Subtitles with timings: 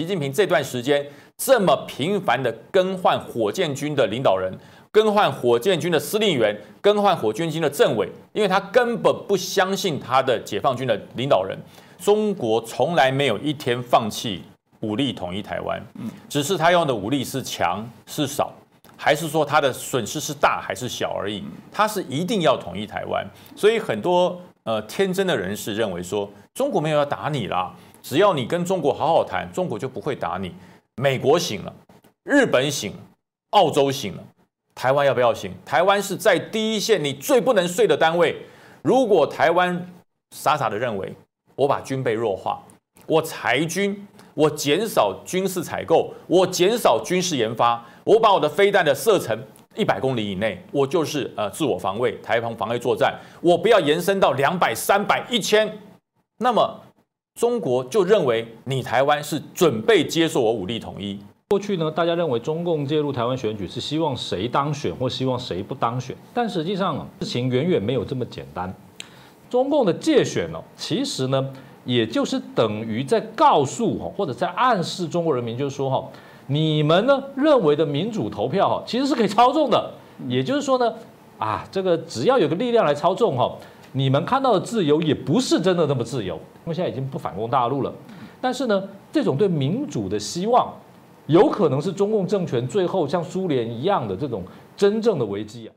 [0.00, 1.06] 习近平这段时间
[1.36, 4.50] 这么频繁的更换火箭军的领导人，
[4.90, 11.54] 更换火箭军的司令员，更换火箭军的政委，因为他根本不相信他的解放军的领导人。
[11.98, 14.42] 中国从来没有一天放弃
[14.80, 15.78] 武力统一台湾，
[16.30, 18.54] 只是他用的武力是强是少，
[18.96, 21.44] 还是说他的损失是大还是小而已。
[21.70, 23.22] 他是一定要统一台湾，
[23.54, 27.70] 所以很多呃天真的人士认为说，中国没有要打你啦，
[28.02, 30.54] 只要你跟中国好好谈，中国就不会打你。
[30.96, 31.72] 美国醒了，
[32.24, 32.98] 日本醒了，
[33.50, 34.22] 澳洲醒了，
[34.74, 35.52] 台湾要不要醒？
[35.64, 38.36] 台湾是在第一线，你最不能睡的单位。
[38.82, 39.86] 如果台湾
[40.34, 41.14] 傻傻的认为，
[41.54, 42.62] 我把军备弱化，
[43.06, 49.38] 我裁军，我减少军事采购，我减少军事研发，我把我的飞弹的射程
[49.74, 55.78] 一百公里以内，我就是呃自我防卫、台防防卫作战，我不要延伸到两百、三百、一千，
[56.38, 56.80] 那么
[57.40, 61.18] 中国就认为你台湾是准备接受我武力统一。
[61.48, 68.70] 过去呢，大家认为中共介入台湾选举是希望谁当选或希望谁不当选，但实际上事情远远没有这么简单。
[69.48, 71.50] 中共的借选哦，其实呢，
[71.86, 76.06] 也就是等于在告诉哈，或者在暗示中国人民，就是说哈，
[76.48, 79.90] 你们呢认为的民主投票哈，其实是可以操纵的。
[80.28, 80.92] 也就是说呢，
[81.38, 83.50] 啊，这个只要有个力量来操纵哈，
[83.92, 86.38] 你们看到的自由也不是真的那么自由。
[86.64, 87.92] 因为现在已经不反攻大陆了，
[88.40, 90.72] 但是呢，这种对民主的希望，
[91.26, 94.44] 有可能是中共政权最后像苏联一样的这种
[94.76, 95.74] 真正的危机啊。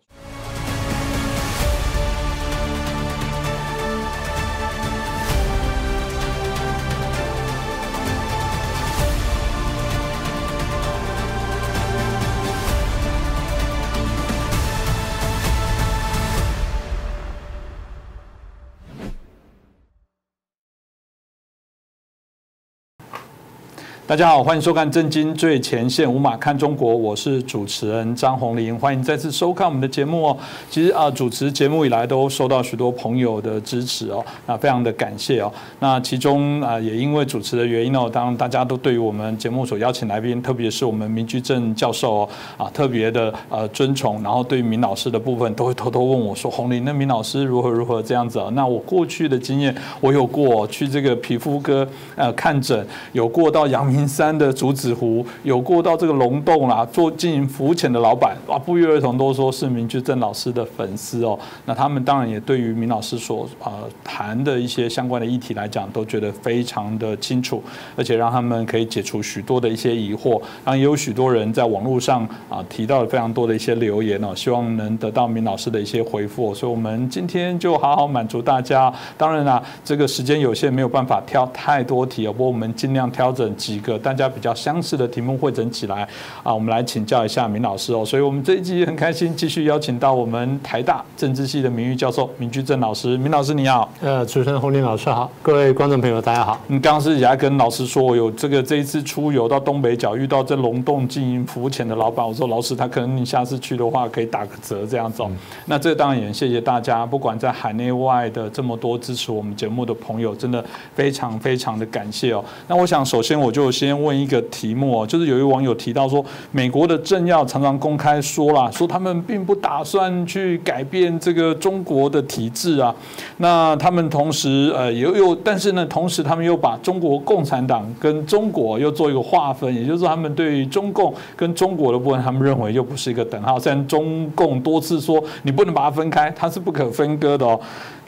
[24.05, 30.37] 大家好，欢迎收看《震惊最前线》，无马看中国，我是主持人张红林，欢迎再次收看我们的节目哦。
[30.69, 35.49] 其实啊，主持节目以来都收到许多朋友的支持哦，那非常的感谢哦。
[35.79, 51.87] 那其中啊，也因为主持的原因哦，当然大家都对于我们节目所邀请来宾，特别是我们民居正教授哦啊，特别的呃尊崇，然后对明老师的部分，都会偷偷问我说：“红林，那明老师如何如何这样子啊？”那我过去的经验，我有过去这个皮肤科
[52.17, 53.92] 呃看诊，有过到阳明。
[54.07, 61.37] 山的竹子湖有过到这个龙洞啦，做经营浮潜的老板啊，不约而同都说是明居正老师的粉丝哦。
[61.65, 63.71] 那他们当然也对于明老师所呃
[64.03, 67.61] 谈的一些相关的议题来讲，都觉得非常的清楚，
[67.95, 70.41] 而且让他们可以解除许多的一些疑惑。
[70.63, 76.53] 然后也有许多人在网络上啊提到了非常多的一些留言哦，希望能得到明老师的一些回复。
[76.53, 78.93] 所以我们今天就好好满足大家。
[79.17, 83.99] 当然啦，这个时间有限，没有办法挑太多题哦，不过我们尽量调整几个。
[83.99, 86.07] 大家比较相似的题目汇整起来
[86.41, 88.03] 啊，我们来请教一下明老师哦。
[88.03, 93.15] 所以，我们这一集很开心，继续邀请到我们台大政治系的名誉教授明居正老师。
[93.17, 96.59] 明老师你好，呃，主持人洪林老师好，各位观众朋友大家好。
[96.67, 105.23] 你刚刚是也跟老师说，我有这个这一次出游到东北角，遇到这龙洞经营浮潜的老板，我说老师他可能你下次去的话可以打个折这样子。
[105.65, 110.63] 那这当然也谢谢大家，不管在海内外的这么多支持我们节目的朋友，真的
[110.95, 112.43] 非常非常的感谢哦。
[112.67, 114.03] 那我想首先我就先。
[114.03, 122.93] 问一个题目哦，就是有一位网友提到说，美国的政要常常公开说了，说他们并不打算去改变这个中国的体制啊。
[123.37, 133.57] 那他们同时呃，又又，但是呢，同时他们又把中国共产党跟中国又做一个划分，也就是说，他们对于中共跟中国的部分，他们认为又不是一个等号。
[133.57, 137.57] 虽然中共多次说你不能把它分开，它是不可分割的哦。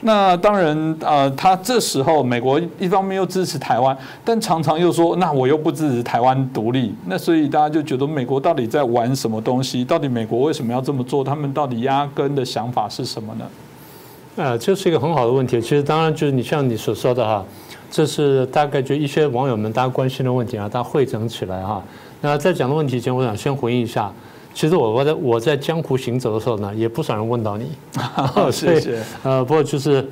[0.06, 6.94] 那当然，呃，他这时候美国一方面又支持台湾，但常常又说，那我又不支持台湾独立。
[7.06, 9.84] 那所以大家就觉得美国到底在玩什么东西？
[9.84, 11.24] 到底美国为什么要这么做？
[11.24, 13.44] 他们到底压根的想法是什么呢？
[14.36, 15.60] 呃，这是一个很好的问题。
[15.60, 17.44] 其实当然就是你像你所说的哈，
[17.90, 21.82] 这是大概就一些网友们大家关心的问题啊，大家汇整起来哈。
[22.20, 24.12] 那在讲的问题前，我想先回应一下。
[24.56, 27.66] 其实我我在我在江湖行走的时候呢，也不少人问到你，
[28.50, 29.02] 谢谢。
[29.22, 30.02] 呃，不过就是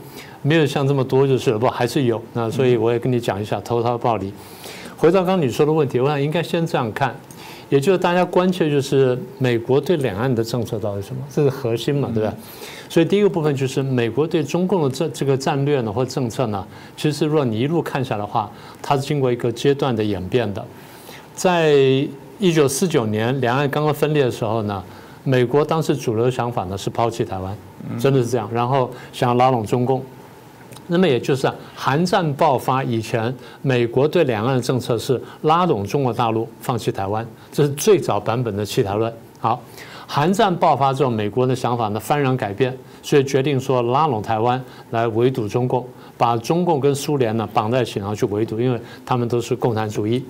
[0.42, 2.22] 没有像这么多，就是不还是有。
[2.34, 4.30] 那所以我也跟你讲一下，投桃报李。
[4.98, 7.16] 回到刚刚你说的问题，我想应该先这样看，
[7.70, 12.34] 也就是大家关切就是美国对两岸的政策到底什么，这是核心嘛，对吧？
[12.90, 16.62] 所以第一个部分就是美国对中共的这这个战略呢或政策呢，
[16.98, 18.52] 其实如果你一路看下来的话，
[18.82, 20.62] 它是经过一个阶段的演变的，
[21.34, 22.06] 在。
[22.38, 24.82] 一九四九年两岸刚刚分裂的时候呢，
[25.22, 27.56] 美国当时主流想法呢是抛弃台湾，
[27.98, 30.02] 真的是这样，然后想要拉拢中共。
[30.86, 39.10] 那么也就是韩战爆发以前，美国对两岸的政策是拉拢中国大陆，放弃台湾，这是最早版本的弃台论。
[39.40, 39.58] 好，
[40.06, 45.86] 韩战爆发之后，美国的想法呢幡然改变，所以决定说拉拢台湾来围堵中共，
[46.18, 50.22] 把中共跟苏联呢绑在一起，然后去围堵，因为他们都是共产主义。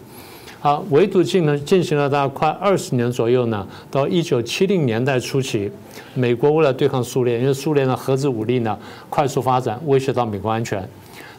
[0.65, 5.71] 好，围堵进呢进行了大概快二十年左右呢，到一九七零年代初期，
[6.15, 8.75] 美国为了对抗苏联，因为苏联的核子武力呢
[9.11, 10.83] 快速发展，威胁到美国安全，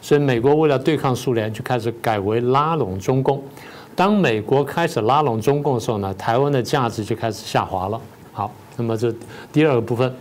[0.00, 3.42] 所以美国为了对抗苏联，就开始改为拉拢中共。
[3.96, 8.00] 当美国开始拉拢中共的时候呢，台湾的价值就开始下滑了。
[8.32, 9.12] 好，那么这
[9.52, 10.14] 第二个部分。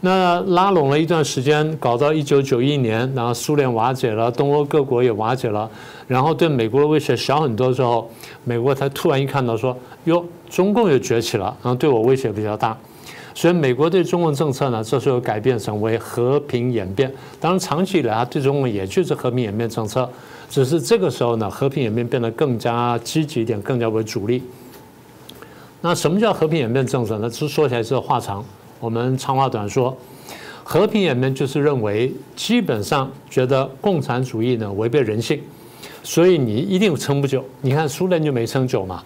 [0.00, 5.68] 那拉拢了一段时间，搞到一九九一年，然后苏联瓦解了，东欧各国也瓦解了，
[6.06, 8.08] 然后对美国的威胁小很多之后，
[8.44, 12.78] 美国才突然一看到说，哟，中共又崛起了，然后对我威胁比较大，
[13.34, 17.12] 所以美国对中共政策呢，这时候改变成为和平演变。
[17.40, 20.08] 当然，长期以来啊，对中共也就是和平演变政策，
[20.48, 24.44] 只是这个时候呢，和平演变变得更加积极一点，更加为主力。
[25.80, 27.28] 那什么叫和平演变政策呢？
[27.28, 28.44] 这说起来是话长。
[28.80, 29.96] 我们长话短说，
[30.62, 35.40] 和平演变就是认为，基本上觉得共产主义呢违背人性，
[36.02, 37.44] 所以你一定撑不久。
[37.60, 39.02] 你看苏联就没撑久嘛。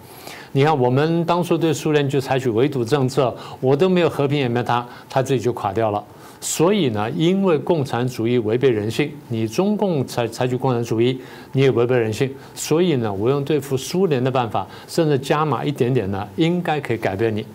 [0.54, 6.04] 你看我们当初对苏联就采取围堵政策，我都没有和平演变，它它自己就垮掉了。
[6.42, 11.18] 所以呢，因为共产主义违背人性，你中共采采取共产主义，
[11.52, 12.28] 你也违背人性。
[12.54, 17.46] 所以呢，我用对付苏联的办法，甚至加码一点点呢，应该可以改变你。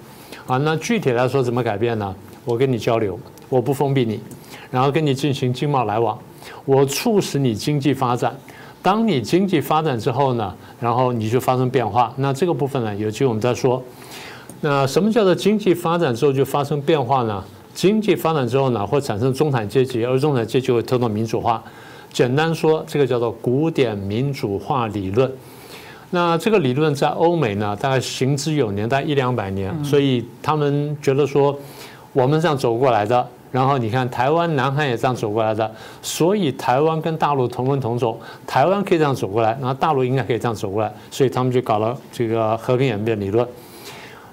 [0.47, 2.15] 啊，那具体来说怎么改变呢？
[2.45, 4.19] 我跟你交流，我不封闭你，
[4.71, 6.17] 然后跟你进行经贸来往，
[6.63, 8.33] 我促使你经济发展。
[8.81, 12.13] 当你经济发展之后呢，然后你就发生变化。
[12.15, 13.83] 那这个部分呢，有机会我们再说。
[14.61, 17.43] 那什么叫做经济发展之后就发生变化呢？
[17.73, 21.61] 经济发展之后呢，会产生中产阶级，而中产阶级会推动民主化。
[22.13, 25.29] 简单说，这个叫做古典民主化理论。
[26.09, 31.57] 那这个理论在欧美呢，大概行之有年，大概一两百年，所以他们觉得说，
[32.13, 35.69] 我们这样走过来的，然后你看台湾、南韩也这样走过来的，
[36.01, 43.45] 所以台湾跟大陆同文同种，台湾可以这样走过来，然后大陆应该可以这样走过来，所以他们就搞了这个和平演变理论。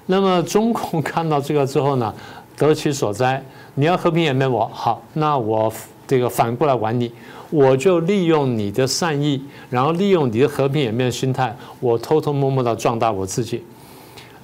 [0.05, 2.13] 那么中共看到这个之后呢，
[2.55, 3.43] 得其所哉，
[3.73, 5.69] 你要和平演变我好，那我
[6.07, 7.11] 这个反过来玩你。
[7.51, 13.63] 我就利用你的善意，然后利用你的和平演变心态，我偷偷摸摸的壮大我自己。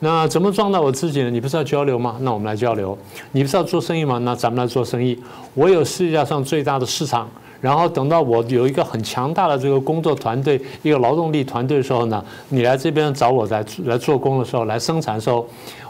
[0.03, 1.29] 那怎么壮大我自己呢？
[1.29, 2.17] 你不是要交流吗？
[2.21, 2.97] 那我们来交流。
[3.31, 4.17] 你不是要做生意吗？
[4.19, 5.17] 那咱们来做生意。
[5.53, 7.29] 我有世界上最大的市场，
[7.59, 15.45] 然后等到我有一个很强大的这个工作团队，一个劳动力团队的时候呢，你来这边找我来来做工的时候，来生产的时候，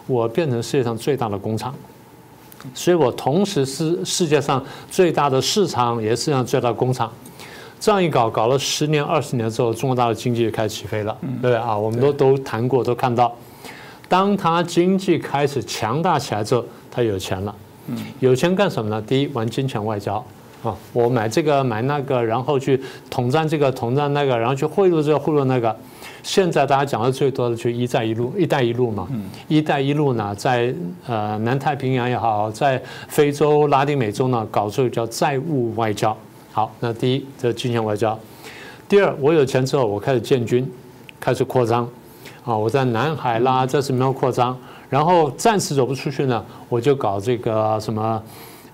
[0.08, 1.74] 我变成世界上最大的工厂。
[2.74, 7.12] 所以我同时是世界上最大的市场，也是世界上最大的工厂。
[7.80, 11.76] 这样一搞，搞了十年、二十年之后，中国大陆经济就开始起飞了，对不对啊？
[11.76, 13.34] 我们都都谈过，都看到，
[14.08, 17.56] 当他经济开始强大起来之后，他有钱了。
[18.20, 19.02] 有钱干什么呢？
[19.02, 20.24] 第一，玩金钱外交
[20.64, 22.80] 啊，我买这个买那个，然后去
[23.10, 25.76] 统战这个统战那个，然后去贿赂这个贿赂那个。
[26.24, 29.08] 现在大家讲的最多的就“一带一路”，“一带一路”嘛
[29.48, 30.74] ，“一带一路”呢，在
[31.08, 36.16] 呃南太平洋也好，在非洲、拉丁美洲呢，搞这个叫债务外交。
[36.52, 38.14] 好，那第一，这金钱外交；
[38.88, 40.70] 第二，我有钱之后，我开始建军，
[41.20, 41.88] 开始扩张。
[42.44, 44.58] 啊，我在南海啦，这什么扩张？
[44.90, 48.22] 然后暂时走不出去呢，我就搞这个什么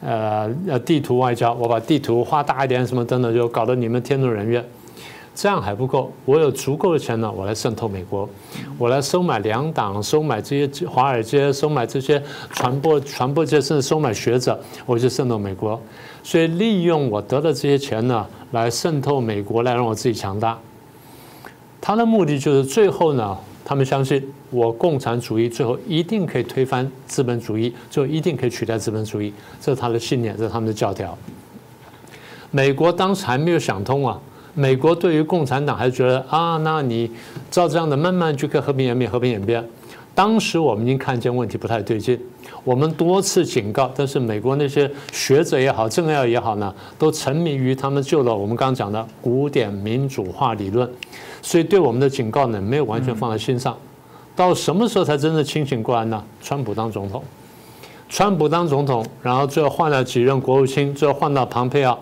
[0.01, 4.66] 呃呃地图外交，我把地图画大一点，什么等等，就搞得你们天怒人怨。
[5.38, 8.27] 这样还不够，我有足够的钱呢，我来渗透美国，
[8.75, 15.79] 我来收买两党，收买这些华尔街，收买这些传播传播界，甚至收买学者，我就渗透美国。
[16.24, 20.58] 所以利用我得的这些钱呢，来渗透美国，来让我自己强大。
[21.79, 31.15] 他的目的就是最后呢，他们相信我共产主义最后一定可以推翻资本主义，最后一定可以取代资本主义，这是他的信念，这是他们的教条。
[32.50, 34.20] 美国当时还没有想通啊。
[34.60, 37.08] 美国对于共产党还觉得啊，那你
[37.52, 39.64] 照这样的慢慢去跟和平演变，和平演变。
[40.16, 42.20] 当时我们已经看见问题不太对劲，
[42.64, 50.90] 我们多次警告，但是美国那些学者也好，政要也好呢，都沉迷于他们旧的我们刚刚讲的古典民主化理论，
[51.44, 53.78] 所以对我们的警告呢，没有完全放在心上。
[54.36, 56.24] 到什么时候才真正清醒过来呢？
[56.42, 57.24] 川普当总统，
[58.10, 62.00] 川普当总统，然后最后换了几任国务卿，最后换到庞佩奥。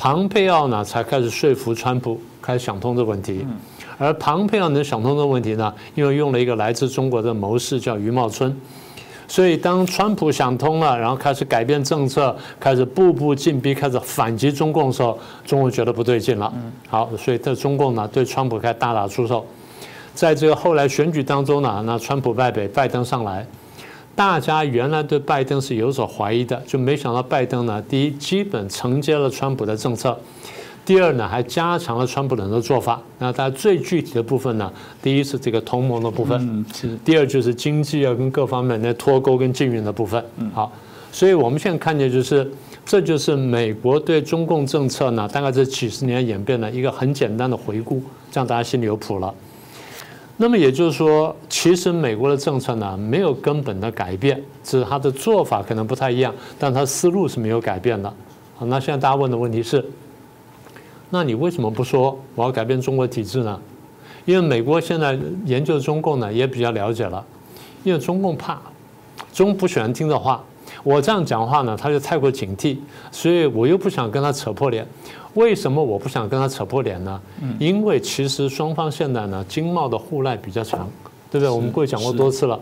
[0.00, 3.46] 庞佩奥呢，才开始说服川普，开始想通这个问题。
[3.98, 8.58] 而庞佩奥能想通这个问题呢，因为用了一个来自中国的谋士叫余茂春，
[9.28, 16.50] 所以当川普想通了，然后开始改变政策，开始步步进逼，开始反击中共的时候，中共觉得不对劲了。
[16.88, 19.44] 好，所以这中共呢对川普开始大打出手。
[20.14, 23.46] 在这个后来选举当中呢，那川普败北，拜登上来，
[24.20, 30.14] 大家原来对拜登是有所怀疑的，就没想到拜登呢，第一基本承接了川普的政策。
[30.84, 33.00] 第二呢，还加强了川普人的做法。
[33.18, 36.66] 那它最具体的部分呢，第一是这个同盟的部分，
[37.02, 40.22] 第二就是经济啊跟各方面的脱钩跟禁运的部分。
[40.52, 40.70] 好，
[41.10, 42.46] 所以我们现在看见就是，
[42.84, 49.34] 这就是美国对中共政策呢，大概这几十年演变的一个很简单的回顾，这样大家心里有谱了。
[50.42, 58.10] 那么也就是说，其实美国的政策呢没有根本的改变，只是它的做法可能不太一样，但它思路是没有改变的。
[58.56, 59.84] 好，那现在大家问的问题是。
[61.10, 63.60] 那你为什么不说我要改变中国体制呢？
[64.24, 67.22] 因为美国现在研究中共呢也比较了解了，
[67.84, 68.58] 因为中共怕，
[69.34, 70.42] 中不喜欢听的话，
[70.82, 72.78] 我这样讲话呢他就太过警惕，
[73.12, 74.86] 所以我又不想跟他扯破脸。
[75.34, 77.20] 为什么我不想跟他扯破脸呢？
[77.58, 80.88] 因为其实双方现在呢经贸的互赖比较强，
[81.30, 81.48] 对不对？
[81.48, 82.58] 我们过去讲过多次了。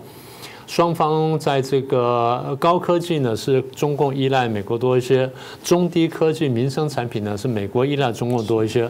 [0.66, 5.26] 双方在这个高科技呢，是中共依赖美国多一些；
[5.64, 8.86] 中低科技民生产品呢，是美国依赖中共多一些。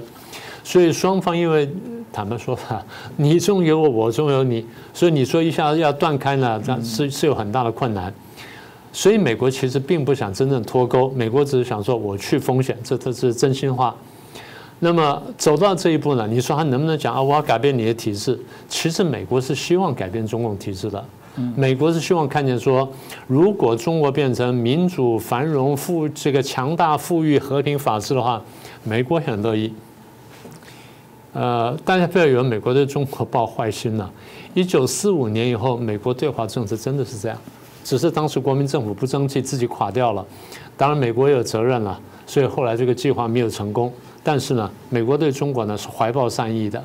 [0.65, 1.71] 所以双方因为
[2.13, 2.85] 坦白说吧，
[3.17, 8.13] 你中有我，我中有你，所以你说一下要断开呢，那是是有很大的困难。
[8.93, 13.95] 所以美国其实并不想真正脱钩，美国只是想说我去风险，这这是真心话。
[14.81, 17.21] 那么走到这一步呢，你说他能不能讲啊？
[17.21, 18.39] 我要改变你的体制？
[18.69, 21.05] 其实美国是希望改变中共体制的。
[21.55, 22.89] 美国是希望看见说，
[23.29, 28.43] 如果中国变成民主、繁荣、富这个强大、富裕、和平、法治的话，
[28.83, 29.73] 美国很乐意。
[31.33, 34.11] 呃，大家不要以为美国对中国抱坏心了。
[34.55, 37.39] 一九四五年以后，美国对华政策真的是这样，
[37.89, 40.23] 只是当时国民政府不争气，自己垮掉了。
[40.77, 43.91] 当然，美国也有责任了，所以后来这个计划没有成功。
[44.23, 46.85] 但是呢，美国对中国呢是怀抱善意的。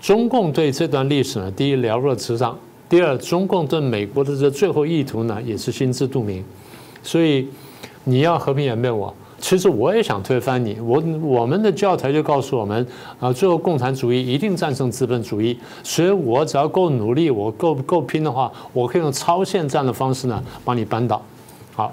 [0.00, 2.56] 中共对这段历史呢，第一了若指掌。
[2.88, 6.44] 第二，中共对美国的这最后意图呢，也是心知肚明，
[7.02, 7.48] 所以
[8.04, 9.12] 你要和平演变我，
[9.44, 10.80] 其实我也想推翻你。
[10.80, 12.86] 我我们的教材就告诉我们
[13.20, 21.20] 啊，最后共产主义一定战胜资本主义，所以我只要够努力，我够够拼的话，我可以用超限战的方式呢，把你扳倒。
[21.74, 21.92] 好，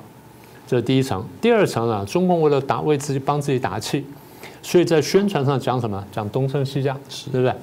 [0.65, 1.21] 这是第一层。
[1.41, 4.05] 第二层呢，中共为了打为自己帮自己打气，
[4.61, 6.01] 所以在宣传上讲什么？
[6.09, 6.97] 讲东升西降，
[7.33, 7.53] 对不对？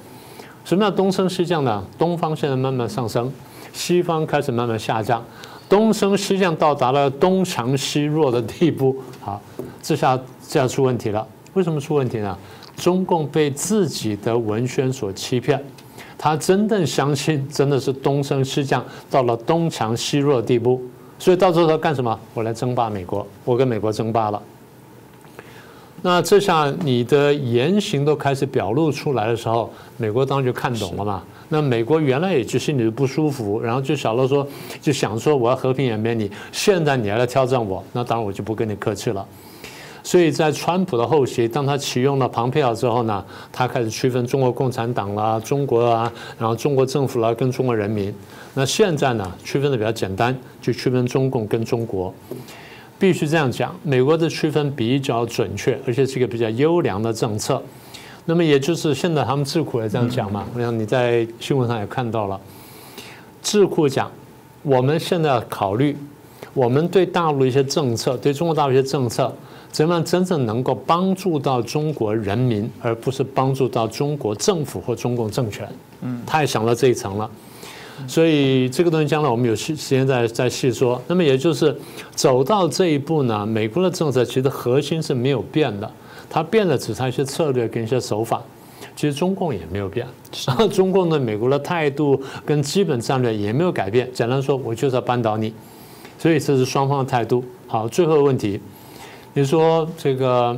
[0.65, 1.83] 什么叫东升西降呢？
[1.97, 3.33] 东方现在慢慢上升，
[3.73, 5.25] 西方开始慢慢下降，
[5.69, 8.97] 东升西降到达了东强西弱的地步。
[9.21, 9.39] 好，
[9.81, 11.25] 这下这下出问题了。
[11.53, 12.35] 为什么出问题呢？
[12.75, 15.61] 中共被自己的文宣所欺骗，
[16.17, 20.81] 他真正相信真的是东升西降到了东强西弱的地步，
[21.17, 22.17] 所以到时候他干什么？
[22.33, 24.41] 我来争霸美国，我跟美国争霸了。
[26.01, 31.21] 那这下你的言行都开始表露出来的时候，美国当然就看懂了嘛。
[31.49, 34.47] 那美国原来也就心里不舒服，然后就想到说，
[34.81, 39.25] 就想说我要和平演变，你现在你还来挑战我，那当然我就不跟你客气了。
[40.01, 48.13] 所以在川普的后期，当他启用了庞佩奥之后呢，他开始区分中国共产党啦、中国啊，然后中国政府啦跟中国人民。
[48.53, 52.13] 那现在呢，区分的比较简单，就区分中共跟中国。
[52.99, 57.61] 必须这样讲，美国的区分比较准确，而且是一个比较优良的政策。
[58.25, 62.39] 那么也就是现在他们智库也这样讲嘛，我想你在新闻上也看到了，
[63.41, 64.11] 智库讲，
[64.61, 65.97] 我们现在考虑，
[66.53, 69.33] 我们对大陆一些政策，对中国大陆一些政策，
[69.71, 75.67] 怎么样真正能够帮助到中国人民，而不是帮助到中国政府或中共政权。
[76.01, 77.29] 嗯，他也想到这一层了。
[78.07, 81.01] 所以这个东西将来我们有时时间再再细说。
[81.07, 81.75] 那么也就是
[82.15, 85.91] 走到这一步呢，美国的政策其实核心是没有变的，
[86.29, 88.41] 它变的只是一些策略跟一些手法。
[88.95, 90.05] 其实中共也没有变，
[90.71, 94.09] 中共对美国的态度跟基本战略也没有改变。
[94.13, 95.53] 简单说，我就是要扳倒你。
[96.17, 97.41] 所以这是双方的态度。
[97.65, 98.59] 好，最后问题，
[99.33, 100.57] 你说这个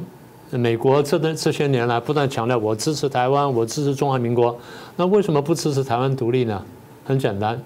[0.49, 4.57] 美国这段这些年来不断强调我支持台湾，我支持中华民国，
[4.95, 6.63] 那为什么不支持台湾独立呢？
[7.03, 7.61] 很简单，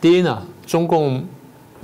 [0.00, 1.24] 第一呢，中共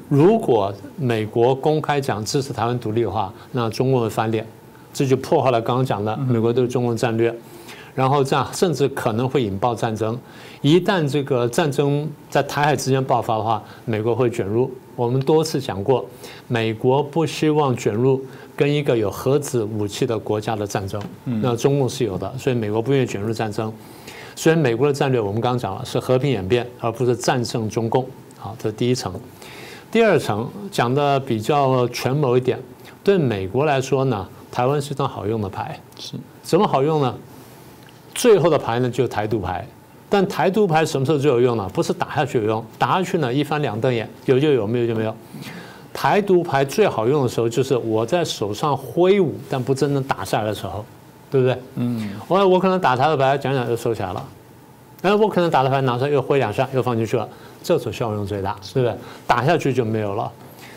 [0.09, 4.47] 如果美国公开讲支持台湾独立的话，那中共会翻脸，
[4.93, 7.35] 这就破坏了刚刚讲的美国对中共战略，
[7.95, 10.19] 然后这样甚至可能会引爆战争。
[10.61, 14.71] 一旦这个战争在台海之间爆发的话，美国会卷入。
[14.95, 16.05] 我们多次讲过，
[16.47, 18.23] 美国不希望卷入
[18.55, 21.01] 跟一个有核子武器的国家的战争。
[21.25, 23.73] 那中共是有的，所以美国不愿意卷入战争。
[24.35, 28.07] 虽然美国的战略我们刚刚讲了是和平演变，而不是战胜中共。
[28.39, 29.13] 好，这是第一层。
[29.91, 32.59] 第二层讲的比较权谋一点，
[33.05, 35.79] 对美国来说呢，台湾是张好用的牌。
[35.99, 37.15] 是怎么好用呢？
[38.15, 39.67] 最后的牌呢，就是台独牌。
[40.09, 41.71] 但台独牌什么时候最有用呢？
[41.73, 45.15] 不是打下去有用，打下去呢一翻两瞪眼，有就有，没有就没有。
[45.95, 50.85] 台独牌最好用的时候，就是我在手上挥舞，但不真正打下来的时候，
[51.33, 51.59] 对不对？
[51.75, 52.11] 嗯。
[52.29, 54.25] 我我可能打他的牌，讲讲就收起来了。
[55.01, 57.29] 哎，我可能打的牌拿出来又挥两下，又放进去了，
[57.61, 58.97] 这时候效用最大，对不对？
[59.27, 60.31] 打下去就没有了。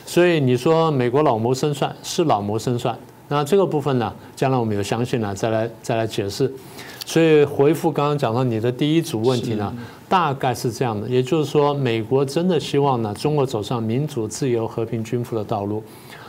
[0.03, 2.97] 所以你说美国老谋深算是老谋深算，
[3.27, 6.51] 那这个部分呢，将来我们有相信呢，再来再来解释。
[7.05, 9.71] 所以回复刚刚讲到你的第一组问题呢，
[10.09, 15.83] 大概是这样的，也就是说，美国真的希望呢，中国走上民主、自由、和平、均富的道路。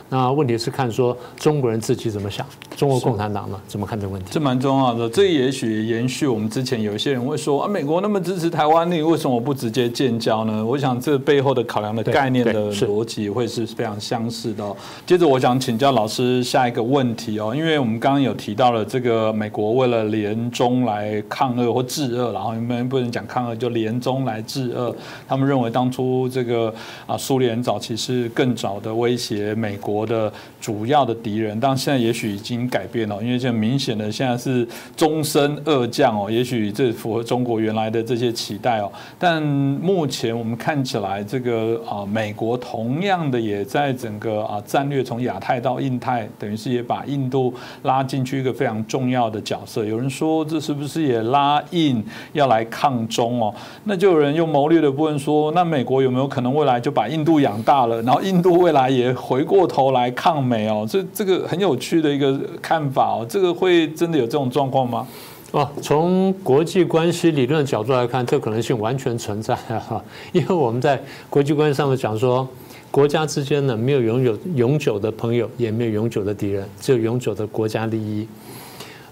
[0.09, 2.45] 那问题是看说中国人自己怎么想，
[2.77, 4.29] 中国共产党呢怎么看这个问题？
[4.31, 5.09] 这蛮重要的。
[5.09, 10.65] 这也许延续我们之前有一些人会说啊，美国那么支持台湾，你为什么不直接建交呢？
[10.65, 14.63] 我想这背后的考量的概念的逻辑会是非常相似的。
[15.05, 24.95] 接着我想请教老师下一个问题哦，因为我们刚刚有提到了这个美国为了联中来抗俄或制俄，然后你们不能讲抗俄，就联中来制俄。
[25.27, 26.73] 他们认为当初这个
[27.05, 29.96] 啊苏联早期是更早的威胁美国。
[29.97, 38.91] 国的主要的敌人，但现在也许已经改变了，因为现在明显的现在是终身恶将哦，也许这符合中国原来的这些期待哦。
[39.17, 47.51] 但目前我们看起来，这个啊，美国同样的也在整个啊战略从亚太到印太，等于是也把印度
[47.81, 49.83] 拉进去一个非常重要的角色。
[49.83, 53.51] 有人说这是不是也拉印要来抗中哦？
[53.85, 59.86] 那就有人用谋略的部分说，那美国有没有可能未来就把印度养大了，然后印度未来也回过头？
[59.91, 65.07] 来抗美哦，这这个很有趣的一个看法哦，这个会真的有这种状况吗？
[65.51, 70.03] 哦，从国际关系理论的角度来看，这可能性完全存在哈，
[70.33, 72.45] 因为我们在国际关系上面讲说，
[72.91, 78.27] 国家之间呢没有永久永久的朋友，也没有永久的敌人，只有永久的国家利益。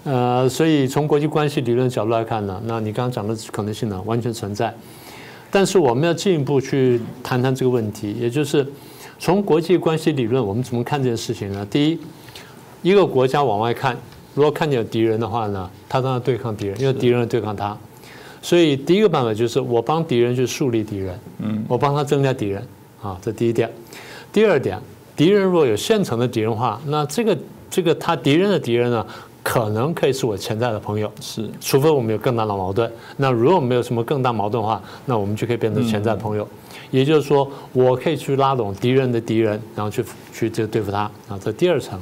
[0.04, 4.74] 呃，所以从国际关系理论角度来看呢，那你刚刚讲的可能性呢完全存在，
[5.50, 8.66] 但是我们要进一步去谈谈这个问题，也就是。
[9.18, 11.66] 从国际关系理论，我们怎么看这件事情呢？
[11.70, 11.98] 第一，
[12.82, 13.96] 一个国家往外看，
[14.34, 17.76] 如果看见有敌人的话呢，他当然对抗敌人，因为敌人对抗他。
[18.42, 22.62] 所以第一个办法就是我帮敌人去树立敌人，嗯，我帮他增加敌人
[23.02, 23.68] 啊，这第一点。
[24.32, 24.78] 第二点，
[25.16, 27.36] 敌人如果有现成的敌人话，那这个
[27.68, 29.04] 这个他敌人的敌人呢，
[29.46, 32.90] 可能可以是我潜在的朋友，是，除非我们有更大的矛盾。
[33.16, 36.46] 那如果没有什么更大矛盾的话，那我们就可以变成潜在朋友。
[36.90, 41.38] 也就是说，我可以去拉拢敌人的敌人，然后去去这对付他啊。
[41.40, 41.96] 这第二层，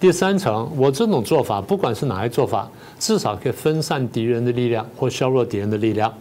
[0.00, 6.12] 第三层，我这种做法，不管是哪一做法，至少可以分散敌人的力量或削弱敌人的力量。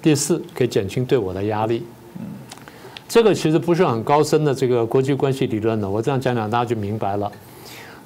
[0.00, 1.82] 第四，可以减轻对我的压力。
[3.08, 7.32] 这个其实不是很高深的这个国际关系理论的，我这样讲讲大家就明白了。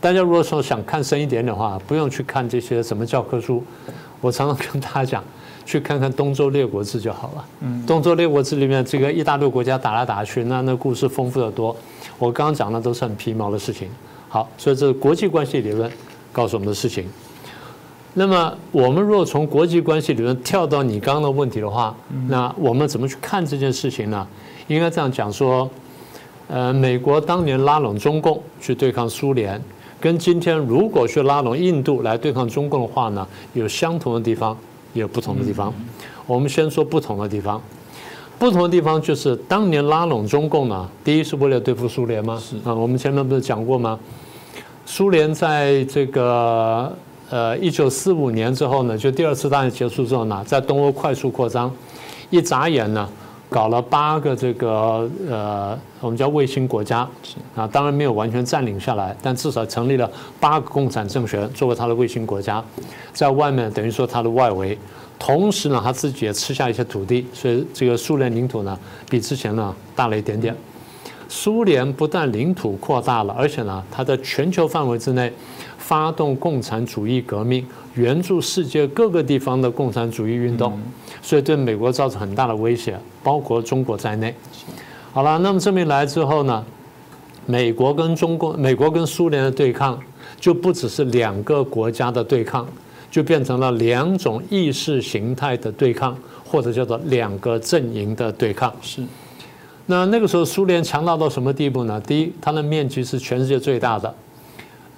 [0.03, 3.63] 大家如果说想看深一点的话，不用去看这些什么教科书，
[4.21, 5.25] 我常常跟大家讲。
[5.65, 7.45] 去看看《东周列国志》就好了。
[7.61, 11.75] 嗯，《东周列国志》里面这个一大堆国家打来打去，那那故事丰富的多。
[12.19, 13.89] 我刚刚讲的都是很皮毛的事情。
[14.29, 15.89] 好，所以这是国际关系理论
[16.33, 17.07] 告诉我们的事情。
[18.15, 21.95] 那么，我们如果从国际关系理论跳到你刚刚的问题的话，
[22.27, 24.27] 那我们怎么去看这件事情呢？
[24.67, 25.71] 应该这样讲说：，
[26.49, 29.63] 呃，美国当年拉拢中共去对抗苏联，
[30.03, 34.55] 跟今天如果去拉拢印度来对抗中共的话呢，有相同的地方。
[34.95, 35.73] 也有不同的地方，
[36.27, 37.59] 我们先说不同的地方。
[38.39, 42.39] 不同的地方就是当年拉拢中共呢，第一是为了对付苏联吗？
[42.39, 43.99] 是啊，我们前面不是讲过吗？
[44.85, 46.95] 苏联在这个
[47.31, 51.73] 呃一九四五年之后呢，就第二次大战结束之后呢，在东欧快速扩张，
[52.29, 53.09] 一眨眼呢，
[53.53, 57.07] 搞了八个这个呃我们叫卫星国家
[57.55, 60.11] 啊，当然没有完全占领下来，但至少成立了
[60.41, 62.65] 八个共产政权作为他的卫星国家。
[63.13, 64.77] 在外面等于说它的外围，
[65.19, 68.77] 同时呢，他自己也吃下一些土地，所以这个苏联领土呢
[69.11, 70.57] 比之前呢大了一点点。
[71.35, 75.33] 苏联不但领土扩大了，而且呢，它在全球范围之内
[75.79, 80.79] 发动共产主义革命，援助世界各个地方的共产主义运动，
[81.23, 84.35] 所以对美国造成很大的威胁，包括中国在内。
[85.11, 86.63] 好了，那么这么一来之后呢，
[87.47, 89.99] 美国跟中国、美国跟苏联的对抗
[90.39, 92.69] 就不只是两个国家的对抗。
[93.11, 96.17] 就变成了两种意识形态的对抗，
[96.47, 98.75] 或者叫做两个阵营的对抗。
[98.81, 99.03] 是。
[99.93, 102.01] 那那个时候，苏联强大到什么地步呢？
[102.01, 104.15] 第一，它的面积是全世界最大的，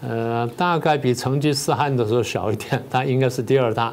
[0.00, 3.92] 呃，大概比成吉思汗的时候小一点，它应该是第二大。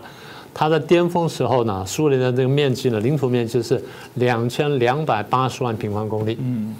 [0.53, 3.83] 它的巅峰时候呢，苏联的这个面积呢，领土面积是
[4.15, 6.75] 两千两百八十万平方公里，嗯，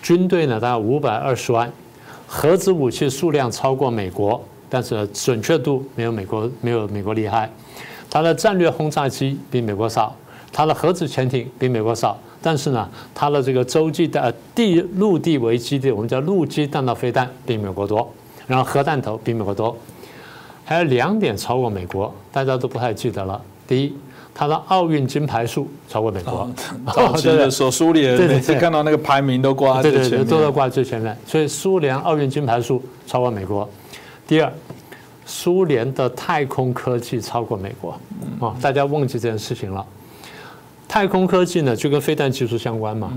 [0.00, 1.72] 军队呢大概五百二十万，
[2.28, 7.50] 核子武器数量超过美国，但是准确度没有美国没有美国厉害，
[8.08, 10.14] 它的战略轰炸机比美国少，
[10.56, 18.10] 它的核子潜艇比美国少，但是呢，它的这个洲际的地陆地为基地，我们叫陆基弹道飞弹比美国多，
[18.46, 19.76] 然后核弹头比美国多。
[20.64, 23.38] 还有两点超过美国，大家都不太记得了。
[23.68, 23.94] 第一，
[24.34, 26.50] 它的奥运金牌数超过美国。
[26.94, 31.14] 早期的时候，苏联每次看到那个排名都挂在最前面，都在挂最前面。
[31.26, 33.68] 所以苏联奥运金牌数超过美国。
[34.26, 34.50] 第二，
[35.26, 37.90] 苏联的太空科技超过美国。
[38.40, 39.84] 啊，大家忘记这件事情了。
[40.88, 43.12] 太空科技呢，就跟飞弹技术相关嘛。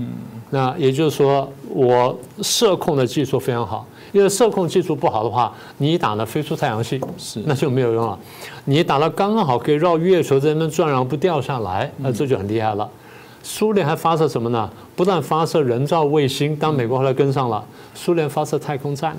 [0.50, 3.86] 那也就是说，我射控的技术非常好。
[4.12, 8.18] 因为射控技术不好的话，你打了飞出太阳系，是那就没有用了。
[8.64, 12.90] 你打了刚刚好可以绕月球在那边转，然后不掉下来，那这就很厉害了。
[13.44, 14.68] 苏联还发射什么呢？
[14.96, 19.16] 不但发射人造卫星，当美国后来跟上了，苏联发射太空站，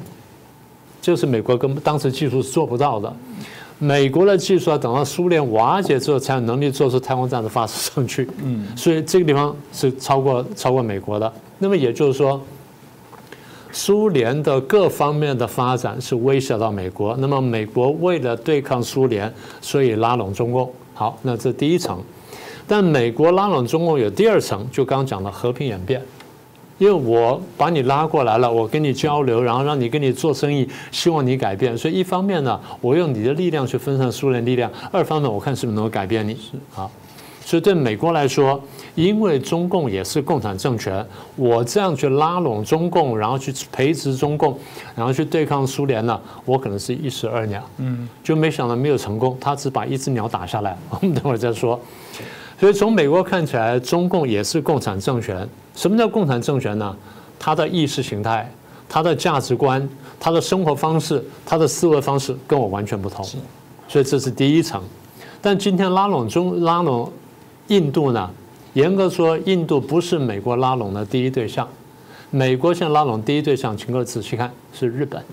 [1.01, 3.15] 就是美国跟当时技术是做不到的。
[3.81, 8.29] 美国的技术要等到苏联瓦解之后，才有能力做出太空站的发射上去。
[8.43, 11.33] 嗯，所以这个地方是超过超过美国的。
[11.57, 12.39] 那么也就是说。
[13.73, 20.69] 苏联的各方面的发展是威胁到美国，那么美国为了对抗苏联，所以拉拢中共。
[20.93, 21.97] 好，那这第一层，
[22.67, 26.01] 但美国拉拢中共有第二层，就刚讲的和平演变，
[26.81, 31.77] 因为我把你拉过来了，我跟你交流，然后让你跟你做生意，希望你改变。
[31.77, 36.33] 所以一方面呢，我用你的力量去分散苏联力量；二方面，我看是不是能够改变你。
[36.33, 36.89] 是好。
[37.45, 38.59] 所以对美国来说，
[38.95, 44.57] 因为中共也是共产政权，我这样去拉拢中共，然后去培植中共，
[44.95, 47.61] 然后去对抗苏联呢，我可能是一石二鸟。
[47.77, 50.75] 嗯，就没想到没有成功，他只把一只鸟打下来。
[50.89, 51.79] 我们等会儿再说。
[52.61, 55.49] 所以从美国看起来，中共也是共产政权。
[55.73, 56.95] 什么叫共产政权呢？
[57.39, 58.47] 它的意识形态、
[58.87, 63.25] 它的价值观、它的生活方式、它的思维方式跟我完全不同。
[63.87, 64.79] 所以这是第一层。
[65.41, 67.11] 但今天拉拢中拉拢。
[67.67, 68.29] 印度呢？
[68.73, 71.67] 严格说，印度不是美国拉拢的第一对象。
[72.29, 75.23] 美国现在拉拢第一对象，请各位仔细看，是日本，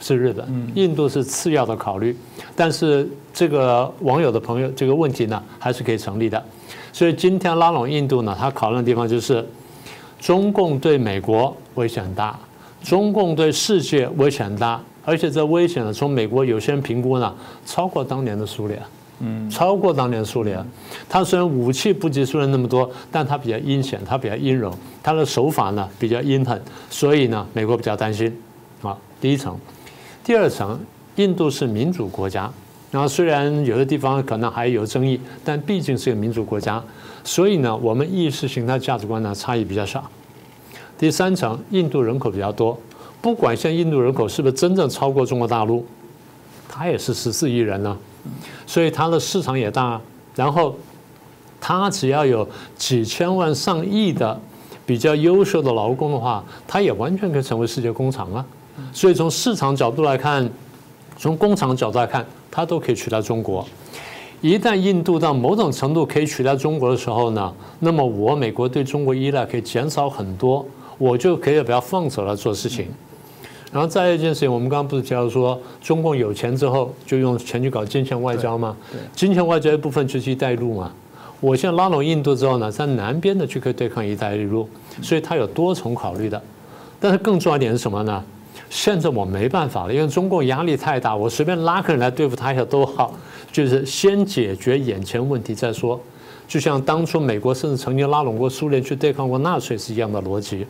[0.00, 0.46] 是日本。
[0.74, 2.16] 印度是次要的考虑。
[2.54, 6.42] 但是这个网友的朋友这个问题呢，还是可以成立的。
[6.92, 9.46] 所以今天拉拢印度呢，他考虑的地方就是，
[10.18, 12.38] 中共对美国危险很大，
[12.82, 17.34] 中共对世界危险很大，而且这危险呢，从美国有些人评估呢，
[17.66, 18.80] 超过当年的苏联。
[19.18, 20.62] 嗯，超过当年苏联，
[21.08, 24.70] 他虽然武器不及苏联那么多，但他比较阴险，他比较阴柔，
[25.02, 28.30] 他的手法呢比较阴狠，所以呢，美国比较担心。
[28.82, 29.58] 啊，第一层，
[30.26, 30.76] 第二层，
[31.14, 32.50] 印度是民主国家，
[32.90, 36.82] 然后虽然有的地方可能还有争议，但毕竟是个民主国家，
[37.22, 40.10] 所以呢，我们意识形态价值观呢差异比较少。
[40.98, 42.76] 第三层，印度人口比较多，
[43.22, 45.86] 不管现在印度人口是不是真正超过中国大陆，
[46.68, 47.96] 它也是十四亿人呢。
[48.66, 50.00] 所以它的市场也大，
[50.34, 50.74] 然后
[51.60, 54.36] 它只要有几千万上亿的
[54.84, 58.44] 比较优秀的劳工的话，它也完全可以成为世界工厂啊。
[58.92, 60.48] 所以从市场角度来看，
[61.18, 63.66] 从工厂角度来看，它都可以取代中国。
[64.42, 70.64] 一旦印度到某种程度可以取代中国的时候呢，那么我美国对中国依赖可以减少很多，
[70.98, 72.86] 我就可以不要放手来做事情。
[73.72, 78.76] 然后再一件事情，我们刚刚不是提到说，中共有钱之后就用钱去搞金钱外交吗？
[79.14, 80.92] 金钱外交一部分就是一带一路嘛。
[81.40, 84.68] 我现在拉拢印度之后呢，在南边的就可以对抗一带一路，
[85.02, 86.40] 所以它有多重考虑的。
[87.00, 88.22] 但是更重要一点是什么呢？
[88.68, 93.14] 现在我没办法了，因为中共压力太大，我随便拉个人来对付他一下都好，
[93.52, 96.00] 就是先解决眼前问题再说。
[96.48, 100.66] 就像当初美国甚至曾经拉拢过苏联去对抗过纳粹是一样的逻辑。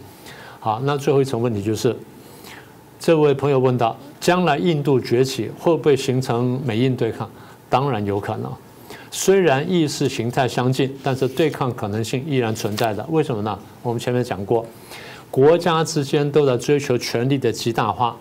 [0.58, 1.96] 好，那最后一层问题就是。
[2.98, 7.28] 这位朋友问到：将来印度崛起会不会形成美印对抗？
[7.68, 8.50] 当然有可能。
[9.10, 13.06] 虽然意识形态相近，但是对抗可能性依然存在的。
[13.10, 13.58] 为什么呢？
[13.82, 14.64] 我们前面讲过，
[15.30, 18.16] 国家之间都在追求权力的极大化。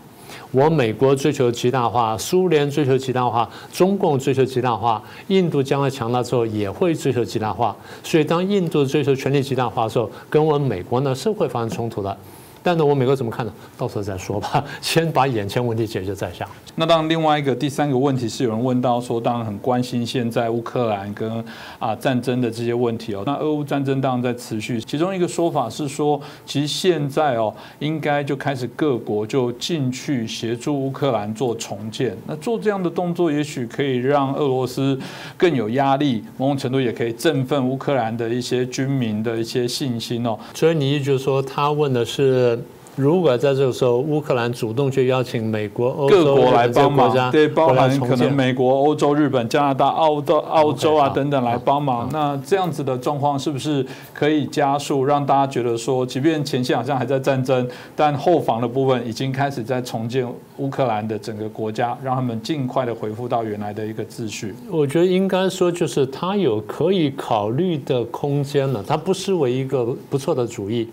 [0.51, 7.75] 我美国追求极大化，苏联追求极大化，中共追求极大化，印度将来强大之后也会追求极大化。
[8.03, 12.17] 所以，当印度追求权力极大化的时候，跟我们美国呢是会发生冲突的。
[12.65, 13.53] 但是我美国怎么看呢？
[13.77, 16.49] 到时候再说吧， 先把眼前问题解决再想。
[16.73, 21.45] 那当然，另外一个第三个问题是有人问到说，当然很关心现在乌克兰跟
[21.77, 23.21] 啊战争的这些问题哦。
[23.23, 32.17] 那俄乌战争当然在持续，其中一个说法是说，其实现在哦，应该就开始各国就进去协助乌克兰做重建。
[32.25, 34.99] 那做这样的动作，也许可以让俄罗斯
[35.37, 40.37] 更有压力，某种程度也可以振奋乌克兰的一些军民的一些信心哦。
[40.53, 42.54] 所以你意思就是说，他问的是，
[42.95, 52.09] 如果在这个时候乌克兰主动去邀请美国、欧洲、各国来帮忙，对，包含可能美国、欧洲、日本、加拿大、澳洲、澳洲啊等等来帮忙。
[52.13, 60.25] 那这样子的状况是不是可以加速，让大家觉得说，即便前线好像还在战争，但后防的部分已经开始在重建
[60.57, 64.55] 乌克兰的整个国家，让他们尽快的恢复到原来的一个秩序。
[64.71, 70.87] 我觉得应该说，就是他有可以考虑的空间了，他不失为一个不错的主意。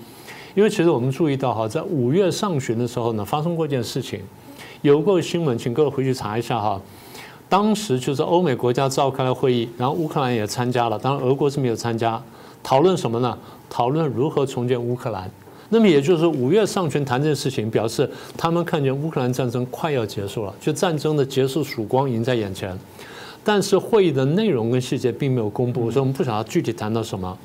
[0.54, 4.20] 因为其实我们注意到哈，在五月上旬的时候呢，发生过一件事情，
[4.82, 6.80] 有过新闻，请各位回去查一下哈。
[7.48, 12.22] 当时就是欧美国家召开了会议，然后乌克兰也参加了，当然俄国是没有参加。
[12.62, 13.36] 讨论什么呢？
[13.68, 15.30] 讨论如何重建乌克兰。
[15.68, 22.78] 那么也就是五月上旬谈这件事情，表示他们看见乌克兰战争快要结束了，就战争的结束曙光已经在眼前。
[23.42, 27.36] 但是会议的内容跟细节并没有公布，所以我们不晓得具体谈到什么。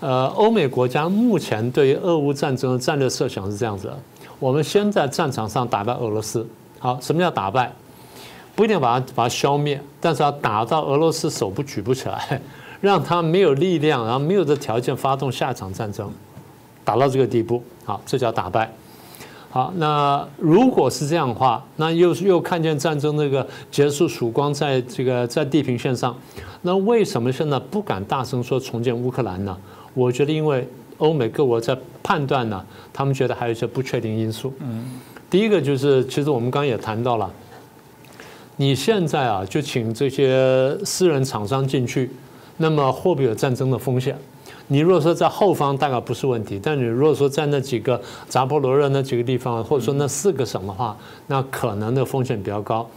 [0.00, 3.90] 呃，欧美国家目前对于俄乌战争的战略设想是这样子：
[4.38, 6.46] 我们先在战场上打败俄罗斯。
[6.78, 7.72] 好，什么叫打败？
[8.54, 12.40] 不一定把它把它消灭，但是要打到俄罗斯手不举不起来，
[12.80, 16.12] 让他没有力量，然后没有这条件发动下一场战争，
[16.84, 18.70] 打到这个地步，好，这叫打败。
[19.50, 26.14] 好，那如果是这样的话，那又又看见战争那个结束曙光在这个在地平线上，
[26.62, 29.56] 那为什么现在不敢大声说重建乌克兰呢？
[29.94, 34.52] 我觉得因为欧美各国在判断呢，他们觉得还有一些不确定因素。
[34.60, 34.84] 嗯，
[35.30, 37.30] 第一个就是其实我们刚刚也谈到了，
[38.56, 42.10] 你现在啊就请这些私人厂商进去，
[42.58, 44.16] 那么会不会有战争的风险？
[44.68, 52.88] 你如果说在后方大概不是问题，但你如果说在那几个扎波罗热那几个地方，或者说那四个省的话，那可能的风险比较高。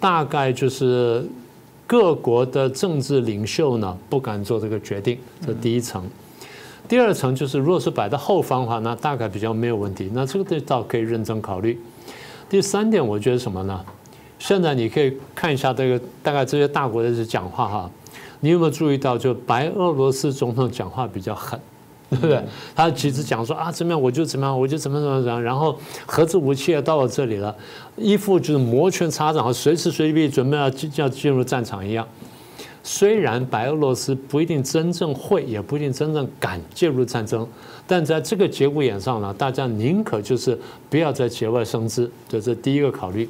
[0.00, 1.24] 大概就是
[1.86, 6.02] 各国的政治领袖呢不敢做这个决定，这第一层。
[6.88, 10.10] 第二层就是，如果是摆在后方的话，那大概比较没有问题。
[10.12, 11.80] 那这个倒可以认真考虑。
[12.50, 13.80] 第三点，我觉得什么呢？
[14.38, 17.90] 现在你可以看一下这个大概这些大国的讲话哈。
[18.40, 21.58] 你有没有注意到，就白俄罗斯总统讲话比较狠，
[22.10, 22.42] 对不对？
[22.74, 27.54] 他其实讲说啊，怎么样我就怎么样，我就怎么怎么怎么样，然后核子武器也到了这里了，
[27.96, 32.06] 一副就是摩拳擦掌，随时随地准备要进要进入战场一样。
[32.82, 37.46] 虽然白俄罗斯不一定真正会，也不一定真正敢介入战争，
[37.86, 40.58] 但在这个节骨眼上呢，大家宁可就是
[40.90, 43.28] 不要在节外生枝，这是第一个考虑。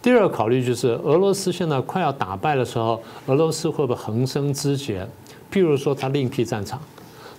[0.00, 5.06] 第二个考虑就是，俄罗斯现在快要打败的时候，俄罗斯会不会横生枝节？
[5.52, 6.80] 譬如说，他另辟战场，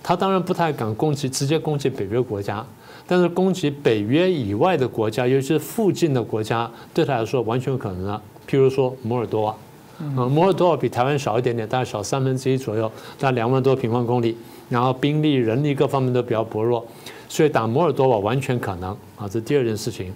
[0.02, 2.64] 他当然不太敢攻击，直接攻击北约国家，
[3.06, 8.22] 但是攻击北约以外的国家，尤其是附近的国家，对他来说完全有可能的。
[8.46, 9.56] 譬如说摩尔多瓦，
[10.00, 14.36] 嗯，摩尔多瓦比台湾少一点点，大概少三分之一左右，大概两万多平方公里，
[14.68, 16.84] 然后兵力、人力各方面都比较薄弱，
[17.28, 19.28] 所以打摩尔多瓦完全可能啊。
[19.28, 20.12] 这第二件事情。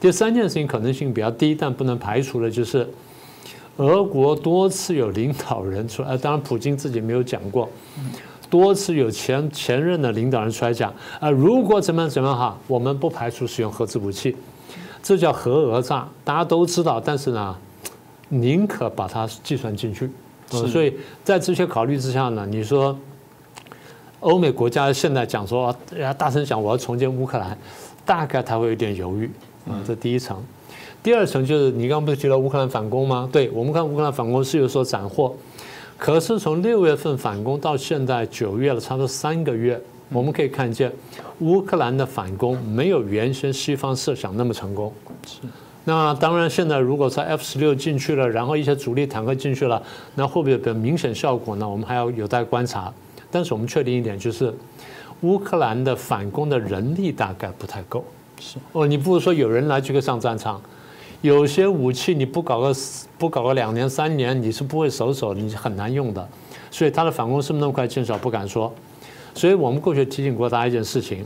[0.00, 2.88] 第三件事情可能性比较低，但不能排除的就是，
[3.76, 7.68] 俄国多次有领导人出来，当然普京自己没有讲过，
[8.48, 14.34] 多次有前前任的领导人出来讲啊，如果怎么样怎么样哈，我们不排除使用核子武器，
[15.02, 17.54] 这叫核讹诈，大家都知道，但是呢，
[18.30, 20.10] 宁可把它计算进去，
[20.48, 22.98] 所以在这些考虑之下呢，你说
[24.20, 27.58] 欧美国家现在讲说，呀大声讲我要重建乌克兰，
[28.04, 29.30] 大概他会有点犹豫。
[29.68, 30.42] 啊，这第一层，
[31.02, 33.28] 第二层就是你刚刚不是提到乌克兰反攻吗？
[33.30, 35.36] 对我们看乌克兰反攻是有所斩获，
[35.98, 40.90] 可是从六月份反攻到现在九月了，差不多三个月，我们可以看见
[41.40, 44.90] 乌克兰的反攻没有原先西方设想那么成功。
[45.26, 45.40] 是，
[45.84, 49.82] 那当然现在如果说 F 十六进去了，然后一些主力坦克进去了，
[50.14, 51.68] 那会不会有个明显效果呢？
[51.68, 52.92] 我们还要有待观察。
[53.30, 54.52] 但是我们确定一点就是，
[55.20, 58.04] 乌克兰的反攻的人力大概不太够。
[58.40, 60.60] 是哦，你不如说有人来这个上战场，
[61.22, 62.74] 有些武器你不搞个
[63.16, 66.28] 不搞个两年三年，你是不会熟手，你很难用的。
[66.70, 68.72] 所以他的反攻是不是那么快见效，不敢说。
[69.34, 71.24] 所以我们过去提醒过大家一件事情：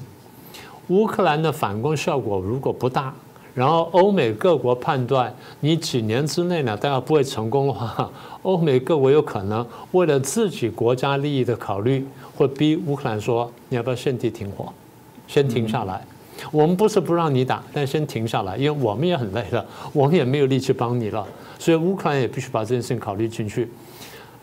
[0.88, 3.14] 乌克兰的反攻效果如果不大，
[3.54, 8.10] 然后欧美各国判断你几年之内呢大概不会成功的话，
[8.42, 14.72] 欧美各国有可能为了自己国家利益的考虑，会逼乌克兰说你要不要先地停火，
[15.28, 16.04] 先停下来。
[16.50, 21.24] 我们不是不让你打，但先停下来，因为我们也很累了，我们也没有力气帮你了，
[21.60, 23.70] 所以乌克兰也必须把这件事情考虑进去。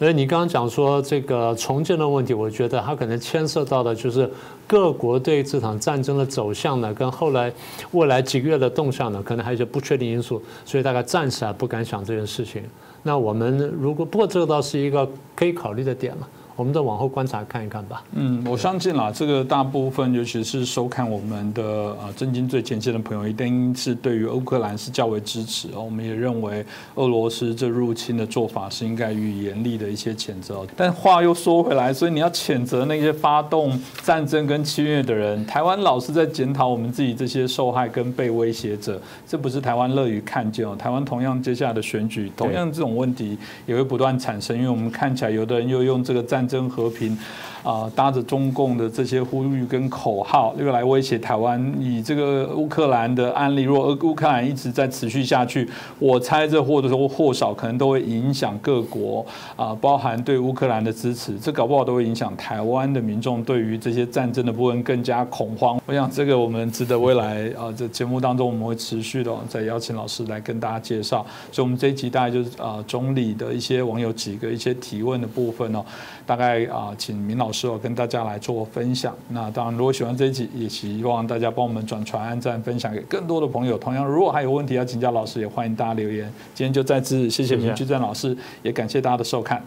[0.02, 4.28] 所以你刚刚讲说这个重建的问题，我觉得它可能牵涉到的就是
[4.66, 7.54] 各国对这场战争的走向呢，跟后来
[7.92, 12.64] 未来几个月的动向呢，可能还有一些不确定因素，所以大概暂时还不敢想这件事情。
[13.04, 16.28] 那我们如果不过这个倒是一个可以考虑的点了。
[16.56, 18.04] 我们再往后观察看一看吧。
[18.14, 25.82] 嗯，我相信啦，这个大部分尤其是收看我们的呃震惊最前线的朋友，一定是对于乌克兰是较为支持哦。
[25.82, 26.64] 我们也认为
[26.96, 30.66] 俄罗斯这入侵的做法是应该予以严厉的一些谴责。
[30.76, 40.76] 但话又说回来，所以你要谴责那些发动战争跟侵略的人，台湾老是在检讨我们自己这些受害跟被威胁者，这不是台湾乐于看见哦。
[40.78, 46.41] 台湾同样接下来的选举，同样这种问题也会不断产生，因为我们看起来有的人又用这个战。
[46.42, 47.16] 战争和平。
[47.64, 51.62] 啊，搭着中共的这些呼吁跟口号，又来威胁台湾。
[51.80, 55.70] 以这个乌克兰的案例，如果乌克兰一直在持续下去，
[56.00, 59.24] 我猜这或多或少可能都会影响各国
[59.56, 65.80] 啊，包含对乌克兰的支持，这搞不好都会影响台湾的民众对于这些战争的部分更加恐慌。
[65.86, 71.24] 我想这个我们值得未来啊，这节目当中我们会持续的再邀请老师来跟大家介绍。
[71.52, 75.86] 所以，我们这一集大概就是啊，总理的一些网友几个一些提问的部分哦，
[76.26, 77.51] 大概啊，请明老。
[77.52, 79.16] 时候跟大家来做分享。
[79.30, 83.78] 那当然，如果喜欢这一集，也希望大家帮我们转传、按赞、分享给更多的朋友。
[83.78, 86.32] 同样，如果还有问题要请教老师，也欢迎大家留言。
[86.54, 89.64] 今天就再次谢谢明居正老师，也感谢大家的收看。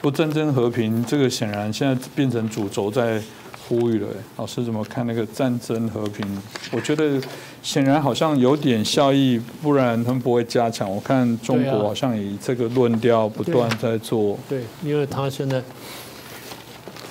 [0.00, 3.22] 不战争和平，这个显然现在变成主轴在。
[3.68, 6.26] 呼吁了，老师怎么看那个战争和平？
[6.72, 7.20] 我觉得
[7.62, 10.90] 显然好像有点效益，不然他们不会加强。
[10.90, 14.38] 我看中国好像以这个论调不断在做。
[14.48, 15.62] 对，因为他现在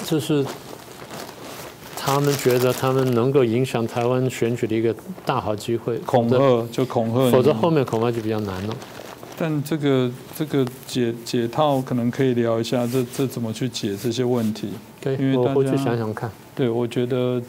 [0.04, 0.44] 就是
[1.96, 8.76] 他们觉得他们能够影响台湾选举的一个大好机会，恐吓就恐吓，否则后面恐怕就比较难了。
[9.38, 14.70] 但这个这个解解套可能可以聊一下，这这怎么去解这些问题？
[15.00, 16.32] 对，因为我回去想想看。
[16.56, 17.42] 对，我觉得。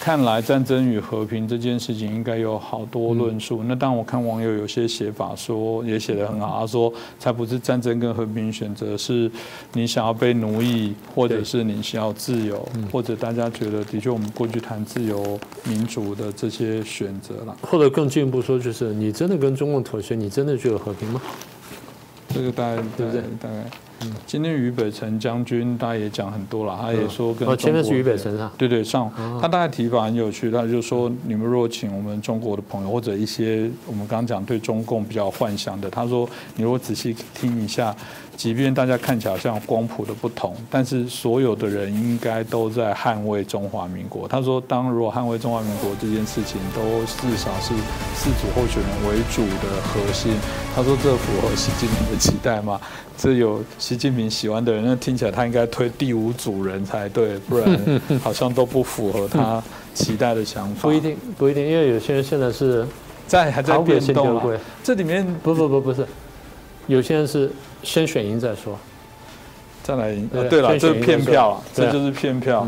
[0.00, 3.62] 看来战争与和平这件事情应该有好多论述。
[3.64, 9.30] 那当，我看网友有些写法说也写得很好，他说才不是战争跟和平选择，是
[9.72, 17.56] 你想要被奴役，或者是你想要自由，或者大家觉得的确我们过去谈自由民主的这些选择了。
[17.62, 21.20] 或者更进一步说，就是你真的跟中共妥协，你真的就有和平吗？
[22.28, 23.22] 这个大概对不对？
[23.40, 23.64] 大概。
[24.26, 37.94] 今天俞北辰将军大家也讲很多了，他也说跟哦，前面是俞北辰啊，对对上，他大概提法很有趣，他就说你们若请我们中国的朋友或者一些我们刚刚讲对中共比较幻想的，他说你如果仔细听一下。
[38.36, 44.28] 即便大家看起来好像光谱的不同，但是所有的人应该都在捍卫中华民国。
[44.28, 47.74] 他说，当如果捍卫中华民国这件事情都至少是
[48.14, 50.32] 四组候选人为主的核心。
[50.74, 52.80] 他说，这符合习近平的期待吗？
[53.16, 57.66] 这有习近平喜欢的人，那听起来他应该推第五组人才对，不然
[58.22, 59.62] 好像都不符合他
[59.94, 60.82] 期待的想法。
[60.82, 62.86] 不一定，不一定，因为有些人现在是
[63.26, 66.06] 在还在变动这里面不不不不是，
[66.86, 67.50] 有些人是。
[67.82, 68.76] 先选赢再说，
[69.80, 70.28] 再来赢。
[70.50, 72.66] 对了，这是骗票，这就是骗票。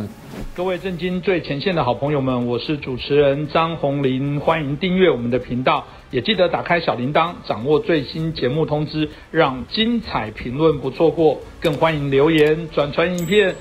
[0.54, 11.40] 各位震惊最前线的好朋友们，我是主持人张宏林，欢迎订阅我们的频道，也记得打开小铃铛，掌握最新节目通知，让精彩评论不错过。
[11.60, 13.52] 更欢迎留言转传影片。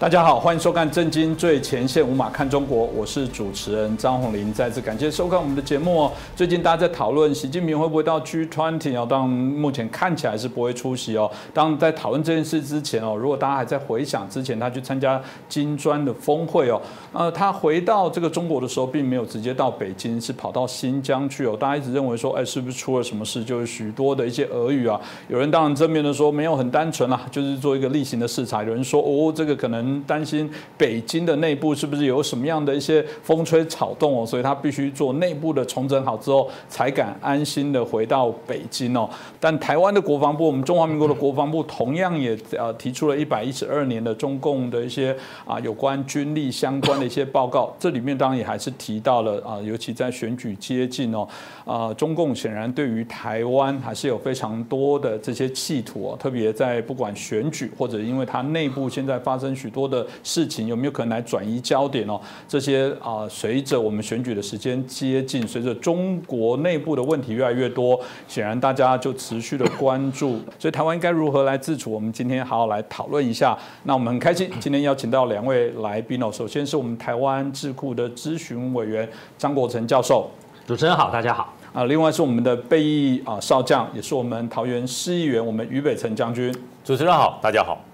[0.00, 4.50] 大家好，欢迎收看《震惊最前线》，无马看中国，我是主持人张宏林。
[4.50, 6.12] 再次感谢收看我们的节目哦。
[6.34, 11.30] 最近大家在讨论习近平会不会到 G20 哦，当目前看起来是不会出席哦。
[11.52, 16.80] 当在讨论这件事之前哦，如果大家还在回想之前他去参加金砖的峰会哦，
[17.12, 21.54] 呃，他回到这个中国的时候，并没有直接到北京，是跑到新疆去哦。
[21.60, 23.44] 大家一直认为说，哎，是不是出了什么事？
[23.44, 28.64] 就是许多的一些俄语啊，有人当然正面的说没有很单纯啦，就是做一个例行的视察。
[28.64, 29.89] 有人说，哦，这个可能。
[30.02, 39.08] 担心北京的内部是不是有什么样的一些风吹草动哦，所以他必须做内部的重整好之后，才敢安心的回到北京哦。
[39.38, 51.26] 但台湾的国防部，我们中华民国的国防部同样也呃提出了一百一十二年的中共的一些啊有关军力相关的一些报告，这里面当然也还是提到了啊，尤其在选举接近哦，
[51.64, 59.79] 啊中共显然对于台湾还是有非常多的这些企图哦，特别在不管选举或者因为它内部现在发生许多。
[59.80, 62.20] 多的事情有没有可能来转移焦点哦？
[62.46, 70.38] 这些啊，随着我们选举的时间接近，随着中国内部的问题越来越多，显然大家就持续的关注。
[70.58, 71.90] 所以台湾应该如何来自处？
[71.90, 73.56] 我们今天好好来讨论一下。
[73.84, 76.30] 那我们很开心今天邀请到两位来宾哦。
[76.30, 79.08] 首先是我们台湾智库的咨询委员
[79.38, 80.30] 张国成教授，
[80.66, 81.54] 主持人好，大家好。
[81.72, 86.52] 啊，另外是我们的备役啊少将，也是我们桃园市议员，我们于北辰将军。
[86.84, 87.89] 主持人好，大家好。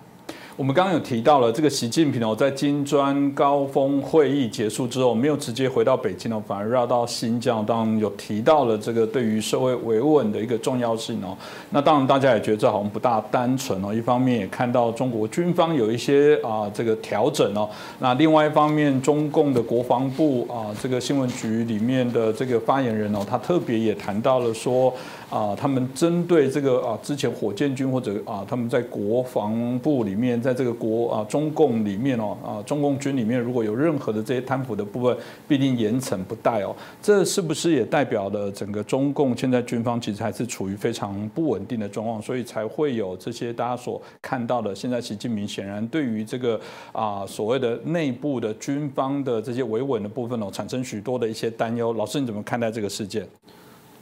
[0.56, 7.62] 我们刚刚有提到了这个习近平哦，在金砖高峰会议结束之后，没有直接回到北京哦，反而绕到新疆。
[7.66, 11.36] 当然有提到了这个对于社会维稳的一个重要性哦。
[11.68, 13.92] 那当然大家也觉得这好像不大单纯哦。
[13.92, 17.68] 一方面也看到中国军方有一些啊这个调整哦。
[17.98, 24.90] 那另外一方面，中共的国防部啊这个新闻局里面的这个发言人哦，他特别也谈到了说。
[25.28, 35.16] 啊，他们针对这个啊，之前火箭军或者啊，他们在国防部里面，在这个国啊中共里面哦，啊中共军里面，如果有任何的这些贪腐的部分，
[35.48, 36.74] 必定严惩不贷哦。
[37.02, 44.72] 这是不是也代表了整个中共现在军方其实还是处于非常不稳定的状况，所以才会有这些大家所看到的。
[44.72, 46.60] 现在习近平显然对于这个
[46.92, 51.92] 啊所谓的内部的军方的这些维稳的部分哦，产生许多的一些担忧。
[51.94, 53.26] 老师你怎么看待这个事件？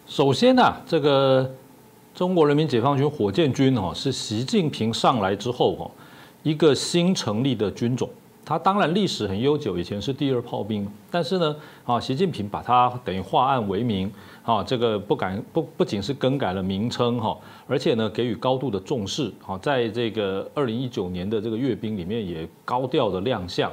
[0.07, 1.51] 首先呢，这个
[2.15, 5.91] 中国人民解放军火箭军哦，是习近平上来之后哦，
[6.43, 8.09] 一个新成立的军种。
[8.45, 17.35] 它当然历史很悠久，以前是第二炮兵，但是呢，啊，习近平把它等于化案为民啊，这个不敢不不仅是更改了名称哈，
[17.67, 23.73] 而且呢给予高度的重视啊，在这个二零一九年的这个阅兵里面也高调的亮相，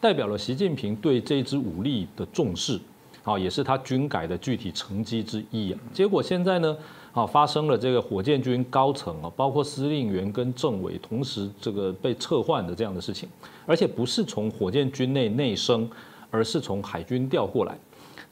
[0.00, 2.80] 代表了习近平对这支武力的重视。
[3.28, 5.78] 啊，也是他军改的具体成绩之一啊。
[5.92, 6.74] 结果现在呢，
[7.12, 13.28] 啊，发生了这个火箭军高层啊，包括司令员跟政委同时这个被撤换的这样的事情，
[13.66, 15.86] 而且不是从火箭军内内升，
[16.30, 17.76] 而是从海军调过来，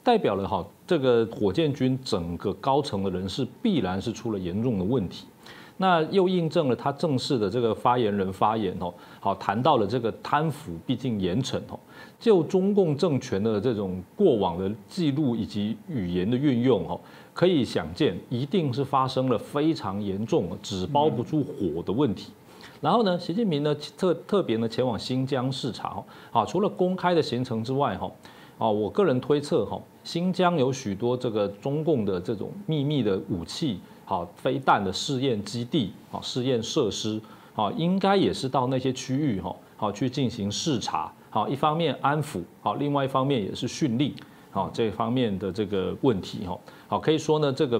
[0.03, 5.27] 代表了哈这个火箭军整个高层的人士必然是出了严重的问题。
[5.79, 11.79] 那又印证了他正式的这个发言人发言哦，好谈到了这个贪腐毕竟严惩哦。
[12.19, 16.99] 就中共政权的这种过往的记录以及语言的运用，哈，
[17.35, 22.33] 可以想见，一定是发生了非常严重、纸包不住火的问题。
[22.81, 26.03] 然后呢，习近平呢特特别呢前往新疆视察，
[26.33, 28.11] 啊，除了公开的行程之外，哈，
[28.59, 37.21] 啊，我个人推测，哈，新疆有许多这个中共的这种秘密的武器，好，飞弹的试验基地，啊，试验设施，
[37.55, 41.13] 啊，应该也是到那些区域，哈，好去进行视察。
[41.37, 44.11] 好，一方面安抚，好，另外一方面也是训令，
[44.51, 46.59] 好，这方面的这个问题，哈，
[46.89, 47.79] 好，可以说呢，这个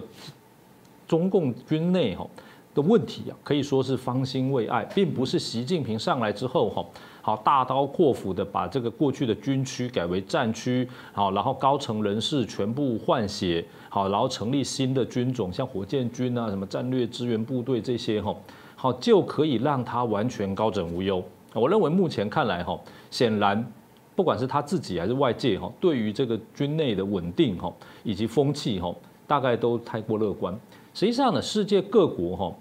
[1.09, 2.29] 中共军内哈
[2.75, 6.85] 的问题啊，可以说是方兴未艾，并不是习近平上来之后，哈，
[7.23, 18.37] 好大刀阔斧的把这个过去的军区改为战区，好，然后高层人士全部换血，好，然后成立新的军种，像火箭军啊，什么战略支援部队这些，哈，
[18.75, 21.25] 好就可以让他完全高枕无忧。
[21.61, 22.79] 我认为目前看来，哈。
[23.11, 23.73] 显然，
[24.15, 28.95] 不管是他自己还是外界哈，对于这个军内的稳定哈以及风气哈，
[29.27, 30.59] 大概都太过乐观。
[30.93, 32.53] 实际上呢，世界各国哈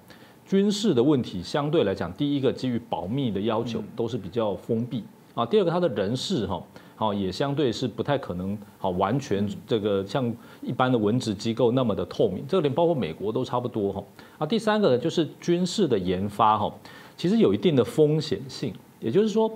[0.46, 5.46] 军事的问题相对来讲，第一个基于保密的要求都是比较封闭啊。
[5.46, 6.62] 第二个，他的人事哈
[6.96, 12.46] 好也相对是不太可能好完全这个像一般的文职机构那么的透明。
[12.48, 14.04] 这个连包括美国都差不多哈
[14.38, 14.46] 啊。
[14.46, 16.74] 第三个呢，就是军事的研发哈，
[17.18, 18.74] 其实有一定的风险性，
[19.06, 19.50] 也就是说。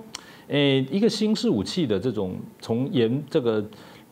[0.52, 3.64] 诶，一个新式武器的这种从研这个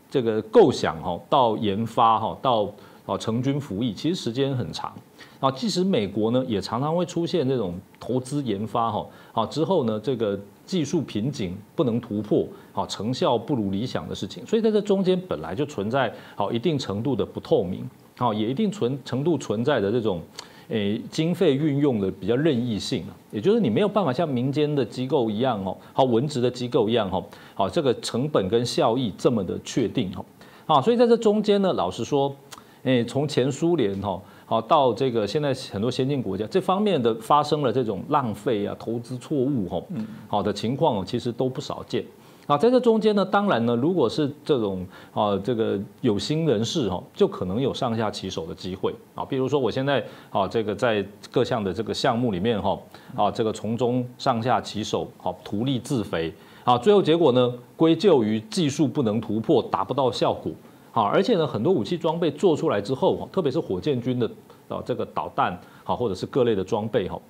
[0.09, 2.73] 这个构想哈到研发哈到
[3.05, 4.95] 啊成军服役，其实时间很长
[5.41, 5.51] 啊。
[5.51, 14.47] 即使美国呢，也常常会出现这种投资研发哈好之后呢，这个技术瓶颈不能突破，好成效不如理想的事情。
[14.47, 17.85] 所以在这中间本来就存在好一定程度的不透明，
[18.17, 20.23] 好也一定存程度存在的这种。
[20.69, 30.25] 诶，经费运用的比较任意性也就是你没有办法像民间的机构一样哦，好文职的机构一样哦，好这个成本跟效益这么的确定哦，
[30.67, 32.35] 啊，所以在这中间呢，老实说，
[32.83, 39.83] 诶，从前苏联哈，好到这个现在很多先进国家这方面的发生了这种浪费啊、投资错误哈，
[40.27, 42.05] 好的情况其实都不少见。
[42.49, 49.23] 啊，在这中间呢，当然呢，如果是这种啊，这个有心人士哈，就可能有上下其手的机会啊。
[49.23, 52.79] 比如说，我现在啊，这个在各项的这个项目里面哈，
[53.15, 56.33] 啊，这个从中上下其手，好图利自肥
[56.65, 60.51] 啊，最后结果呢，归咎于技术不能突破，达不到效果
[60.93, 61.03] 啊。
[61.03, 64.27] 而且呢，很多武器装备做出来之后，特别是火箭军的
[64.69, 67.21] 啊这个导弹好，或者是各类的装备哈，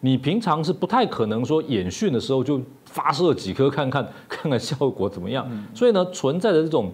[0.00, 6.92] 你平常是不太可能说演训的时候就发射几颗看看看看效果怎么样，所以呢，存在的这种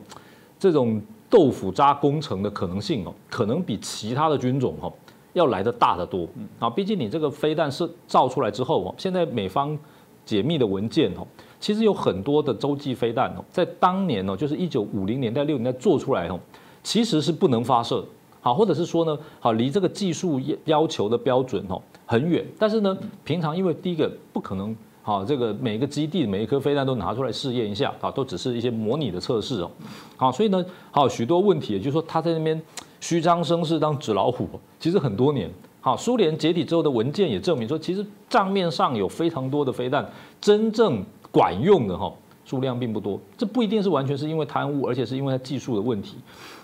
[0.59, 4.91] 这种豆腐渣工程的可能性哦，可能比其他的军种哈
[5.33, 6.29] 要来的大得多
[6.59, 6.71] 啊。
[6.71, 9.77] 毕竟你这个飞弹是造出来之后哦，现在美方
[10.25, 11.27] 解密的文件哦，
[11.59, 16.39] 其实有很多的洲际飞弹哦，在当年哦，就是一九五零年代六年代做出来哦，
[16.83, 18.05] 其实是不能发射。
[18.43, 29.71] 好，或者是说呢，好，离这个技术要求的标准哦很远，但是呢，平常因为第一个不可能，好，这个每个基地每一颗飞弹都拿出来试验一下，啊，都只是一些模拟的测试哦，
[30.17, 32.61] 好，所以呢，好许多问题，也就是说他在那边
[33.01, 34.49] 虚张声势当纸老虎，
[34.81, 35.49] 其实很多年，
[35.81, 40.05] 好，苏联解体之后的文件也证明说，其实账面上有非常多的飞弹，
[40.41, 42.13] 真正管用的哈。
[42.45, 46.17] 数量并不多，这不一定是完全是因为贪污，而且是因为它技术的问题，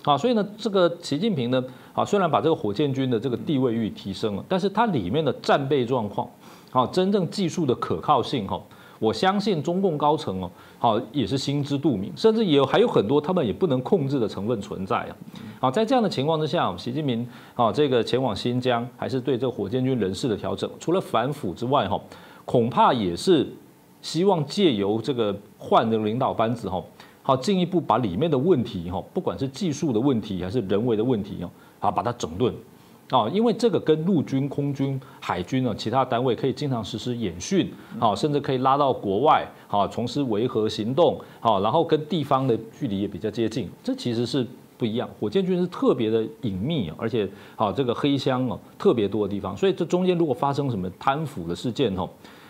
[0.03, 1.63] 啊，所以呢，这个习近平呢，
[1.93, 6.29] 啊，虽然把这个火箭军的这个地位予以提升了，但是它里面的战备状况，
[6.71, 8.61] 啊，真正技术的可靠性，哈，
[8.99, 15.15] 我相信中共高层哦，好也是心知肚明，甚至也有还有很多他们也不能控制的成分存在啊，
[15.61, 17.25] 好，在这样的情况之下，习近平
[17.55, 21.99] 啊，这个前往新疆还是对这个火箭军人事的调整，除了反腐之外，哈，
[22.43, 23.47] 恐怕也是。
[24.01, 26.81] 希望借由这个换的领导班子哈，
[27.21, 32.53] 好进一步把里面的问题哈，不管是技术的问题还是人为的问题哦，好把它整顿
[33.09, 37.69] 啊，因为这个跟陆军、空军、海军啊其他单位可以经常实施演训，
[37.99, 44.47] 好甚至可以拉到国外好从事维和行动好，然后跟地方的距离也比较接近，这其实是
[44.77, 45.09] 不一样。
[45.19, 52.07] 火箭军是特别的隐秘，而且好这个黑箱哦特别多的地方，所以这中间如果发生什么贪腐的事件哦。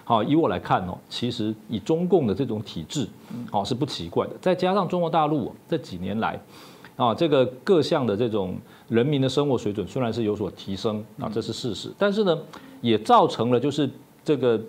[0.10, 3.08] 好，以我来看哦，其实以中共的这种体制，
[3.52, 4.34] 哦是不奇怪的。
[4.42, 6.42] 再加上中国大陆这几年来，
[6.96, 8.56] 啊，这个各项的这种
[8.88, 12.36] 人民的生活水准虽然是有所提升啊，这是事实，但是呢，
[12.82, 13.88] 也造成了就是
[14.24, 14.60] 这个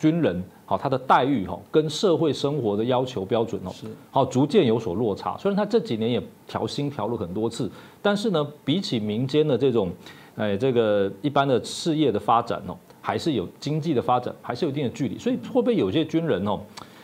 [0.00, 5.38] 军人好他的待遇哈，跟社会生活的要求标准哦，是好逐渐有所落差。
[5.38, 7.70] 虽然他这几年也调薪调了很多次，
[8.08, 9.92] 但是呢，比起民间的这种，
[10.34, 12.74] 哎，这个一般的事业的发展哦。
[13.02, 16.58] 还是有经济的发展，还是有一定的距离，所以会不会有些军人哦，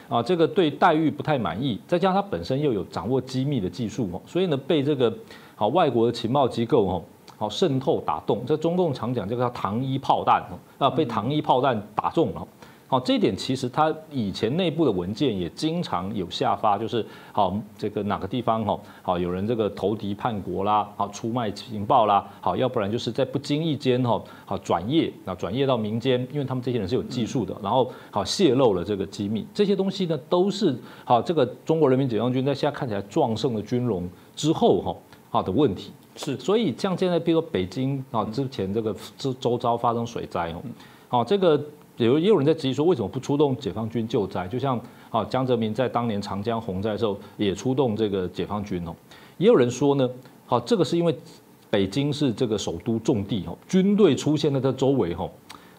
[0.08, 5.12] 啊，这个对待遇不太满意，再加上他本身又有掌握机密的技术哦，所以呢，被这个
[5.54, 7.02] 好外国的情报机构哦，
[7.36, 12.46] 好渗透打动，这中共常讲这个叫糖衣炮弹哦，啊，被糖衣炮弹打中了。
[12.86, 34.94] 好，这一点其实他以前内部的文件也经常有下发，就是好这个哪个地方哈，好有人这个投敌叛国啦，好出卖情报啦，好要不然就是在不经意间哈，好转业啊转业到民间，因为他们这些人是有技术的，然后好泄露了这个机密，这些东西呢都是好这个中国人民解放军在现在看起来壮盛的军容之后哈
[35.30, 40.62] 好的问题是，所以像现在比如说北京啊之前这个周周遭发生水灾哦，
[41.08, 41.60] 好这个。
[41.96, 44.48] 有也有人在质疑说，为什么不出动解放军救灾？
[44.48, 44.80] 就像
[45.10, 48.94] 啊，江泽民在当年长江洪灾的时候也出动这个解放军哦。
[49.38, 50.08] 也有人说呢，
[50.46, 51.16] 好，这个是因为
[51.70, 55.30] 北京是这个首都重地哦，军队出现在它周围哦，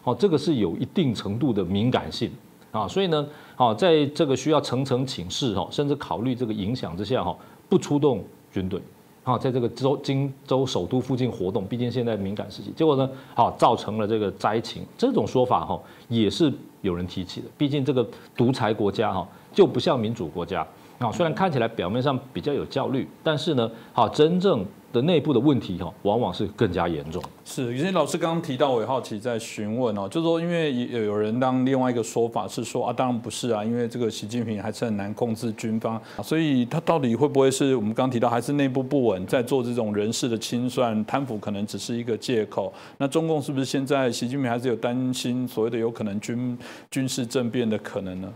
[0.02, 2.30] 好，这个是有一定程度的敏感性
[2.70, 7.36] 啊，所以呢，好，在这个需要层层请示哈，甚至考虑这个影响之下哈，
[7.68, 8.80] 不出动军队。
[9.26, 14.84] 啊，在这个州荆州首都附近活动，毕竟现在敏感时期，结果呢，好造成了这个灾情。
[14.96, 15.76] 这种说法哈，
[16.08, 17.48] 也是有人提起的。
[17.58, 18.06] 毕竟这个
[18.36, 20.64] 独裁国家哈，就不像民主国家
[21.00, 21.10] 啊。
[21.10, 24.64] 虽然看起来表面上比较有效率，但是呢，好真正。
[24.92, 27.22] 的内部的问题哈，往往是更加严重。
[27.44, 42.72] 是，有些老师刚刚提到，我也好奇在询问哦，就是说，因为有有人当另外一个说法是说啊，当然不是啊，因为这个习近平还是很难控制军方，所以他到底会不会是我们刚提到还是内部不稳，在做这种人事的清算，贪腐可能只是一个借口？
[42.98, 46.56] 那中共是不是现在习近平还是有担心所谓的有可能军
[46.90, 48.32] 军事政变的可能呢？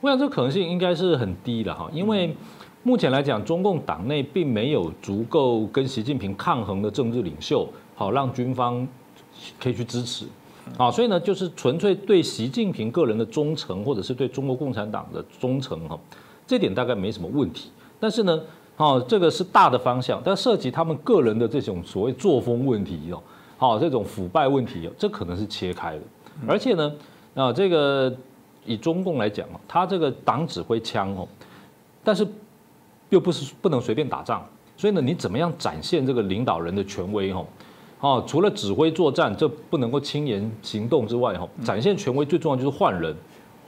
[0.00, 2.34] 我想这个可能性应该是很低的哈，因为。
[2.82, 8.88] 目前来讲，中共党内并没有足够跟习近平抗衡的政治领袖，好让军方
[9.58, 10.24] 可以去支持，
[10.78, 15.98] 啊，所以呢，就是纯粹对习近平个人的忠诚，或者是对中国共产党的忠诚，哈，
[16.46, 17.70] 这点大概没什么问题。
[18.00, 18.40] 但是呢，
[18.78, 23.22] 哦，这个是大的方向，但涉及他们个人的这种所谓作风问题哦，
[23.58, 26.02] 好，这种腐败问题，这可能是切开的。
[26.48, 26.90] 而且呢，
[27.34, 28.10] 啊，这个
[28.64, 31.28] 以中共来讲啊，他这个党指挥枪哦，
[32.02, 32.26] 但是。
[33.10, 34.42] 又不是不能随便打仗，
[34.76, 37.32] 所以呢，你怎么样展现这个领导人的权威？
[37.32, 37.44] 哈，
[38.00, 43.14] 哦，除了指挥作战，这不能够轻言行动之外，哈，展现权威最重要就是换人。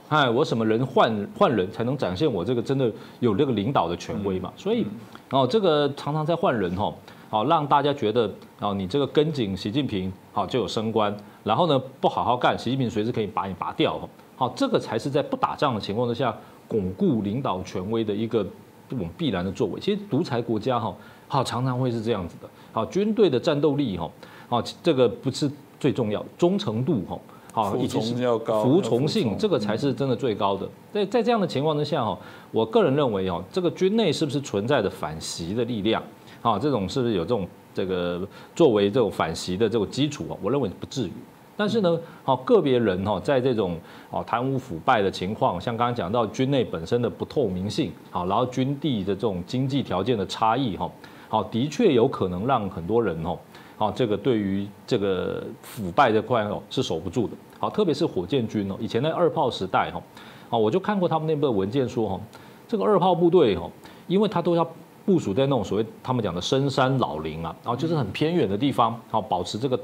[0.09, 4.51] 哎，我什么人换换人才能展现我这个真的有这个领导的权威嘛？
[4.57, 4.85] 所以，
[5.29, 6.93] 哦，这个常常在换人，哈。
[7.29, 11.11] 好让大家觉得哦，你这个跟紧习近平好就有升官，
[11.43, 13.99] 然后呢不好好干，习近平随时可以把你拔掉。
[14.35, 16.31] 好，这个才是在不打仗的情况之下
[16.67, 18.45] 巩固领导权威的一个
[18.93, 19.79] 这种必然的作为。
[19.79, 20.95] 其实独裁国家哈，
[21.27, 22.49] 好常常会是这样子的。
[22.71, 24.09] 好，军队的战斗力哈，
[24.47, 27.19] 好这个不是最重要，忠诚度哈。
[27.51, 30.67] 好，服从要高，服从性这个才是真的最高的。
[30.91, 32.17] 在在这样的情况之下哈，
[32.51, 36.01] 我个人认为哦，这个军内是不是存在着反袭的力量？
[36.41, 40.37] 啊，这种是不是有这种这个作为这种反袭的这种基础啊？
[40.41, 41.11] 我认为不至于。
[41.55, 43.77] 但是呢，好个别人哈，在这种
[44.09, 50.89] 哦贪污腐败的情况，像刚刚讲到军内本身的不透明性，好，然后军地的这种经济条件的差异哈，
[51.29, 53.37] 好，的确有可能让很多人哦。
[53.75, 57.33] 好，这个对于这个腐败这块哦是守不住的。
[57.59, 60.01] 好，特别是火箭军哦，以前在二炮时代哈，
[60.49, 62.19] 啊，我就看过他们那部文件说哈，
[62.67, 63.69] 这个二炮部队哈，
[64.07, 64.65] 因为他都要
[65.05, 69.77] 部署在那种所谓他们讲的深山老林啊，然后就是很偏远的地方，好，保持这个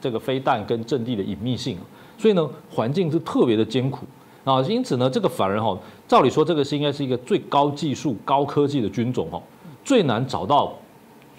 [0.00, 1.78] 这个飞弹跟阵地的隐秘性，
[2.18, 4.04] 所以呢，环境是特别的艰苦
[4.44, 4.60] 啊。
[4.62, 9.42] 因此呢，这个反而哈，照理说这个是应该是一个最高技术、高科技的军种哈，
[9.84, 10.72] 最难找到。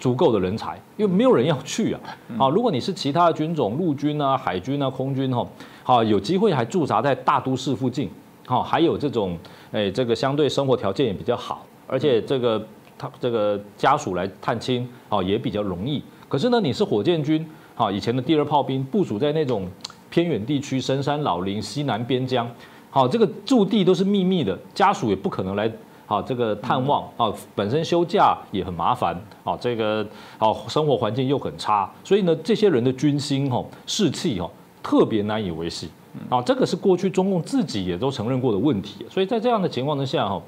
[0.00, 2.00] 足够的人才，因为没有人要去啊。
[2.36, 5.46] 啊，如果你是其他的军种，陆军啊、海军啊、空军哈，
[5.84, 8.10] 好有机会还驻扎在大都市附近，
[8.44, 9.38] 好，还有这种
[9.70, 12.66] 哎，这个相对生活条件也比较好，而且这个
[12.98, 16.02] 他这个家属来探亲，好也比较容易。
[16.28, 19.68] 可是呢，你是火箭军，好以前的第二炮兵部署在那种
[20.10, 22.48] 偏远地区、深山老林、西南边疆，
[22.90, 25.70] 好这个驻地都是秘密的，家属也不可能来。
[26.04, 30.06] 啊，这个探望啊，本身休假也很麻烦啊，这个
[30.36, 34.50] 啊生活环境又很差，所以呢，这些人的军心哈士气哈
[34.82, 35.88] 特别难以维系
[36.28, 40.42] 啊，这个是过去中共自己也都承认过的问题，所以在这样的情况之下哈，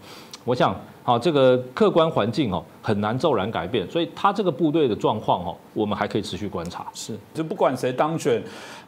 [0.45, 6.87] 我想好这个客观环境哦很难骤然改变，所以他这个部队的状况哦，我们还可以持续观察。
[6.95, 8.43] 是，就不管谁当选。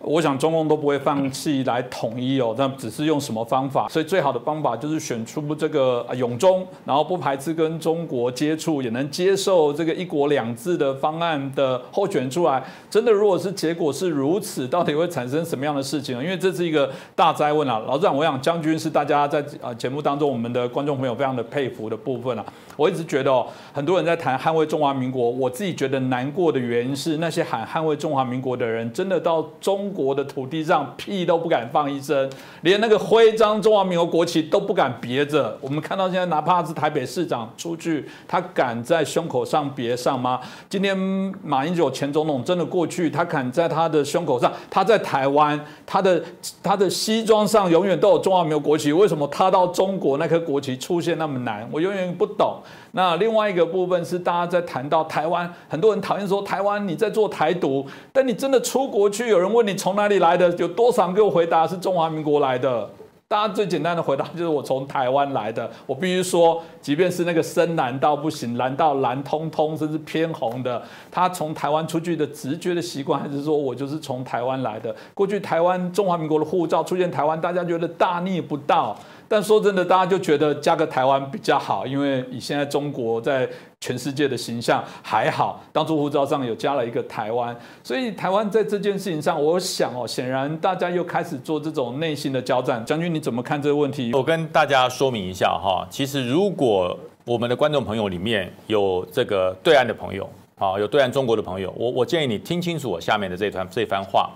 [0.06, 3.88] 我想中共都不会放弃来统一哦，但只是用什么方法。
[3.88, 12.62] 所以最好的方法就是选出这个永中，然后不排斥跟中国接触，也能接受这个一国两制的方案的候选出来。
[12.88, 16.22] 真的，如果是结果是如此，到底会产生什么样的事情？
[16.22, 17.80] 因为这是一个大灾问啊。
[17.80, 22.44] 老长，我想将军是大家在啊节目当中我们的观众朋友非常的佩服的部分啊。
[22.76, 32.30] 我一直觉得哦，很多人在谈捍卫中华民国，我自己觉得难过的原因是那些喊捍卫中华民国的人，真的到中国的土地上屁都不敢放一声，
[32.60, 35.56] 连那个徽章中华民国国旗都不敢别着。
[35.62, 40.40] 我们看到现在，哪怕是台北市长出去，他敢在胸口上别上吗？
[40.68, 40.96] 今天
[41.42, 46.22] 马英九前总统真的过去，他敢在他的胸口上，他在台湾，他的
[46.62, 51.66] 他的西装上永远都有中华民国国旗，为什么他到中国那颗国旗出现那么难？
[51.72, 52.60] 我永远不懂。
[52.96, 62.88] 那另外一个部分是，大家在谈到台湾，很多人讨厌说台湾你在做台独，但你真的出国去，有人问你从哪里来的，有多少给我回答是中华民国来的？
[63.28, 65.68] 大家最简单的回答就是我从台湾来的。
[65.84, 70.80] 我必须说，即便是那个深蓝到不行，蓝到蓝通通，甚至偏红的，
[71.10, 74.94] 他从台湾出去的直觉的习惯，还是说我就是从台湾来的。
[75.12, 78.96] 过去台湾中华民国的护照出现台湾，大家觉得大逆不道。
[79.28, 83.48] 但说真的，大家就觉得加个台湾比较好，因为以现在中国在
[83.80, 85.60] 全世界的形象还好。
[85.72, 92.84] 当初护照上有加了一个台湾，所以台湾在这件事情上，我想哦，显然大家又开始做这种内心的交战。
[92.84, 94.12] 将军，你怎么看这个问题？
[94.14, 104.30] 我跟大家说明一下哈，其实如果我们的观众朋友里面有这个对岸的朋友，啊，有对岸中国的朋友，我我建议你听清楚我下面的这段这番话。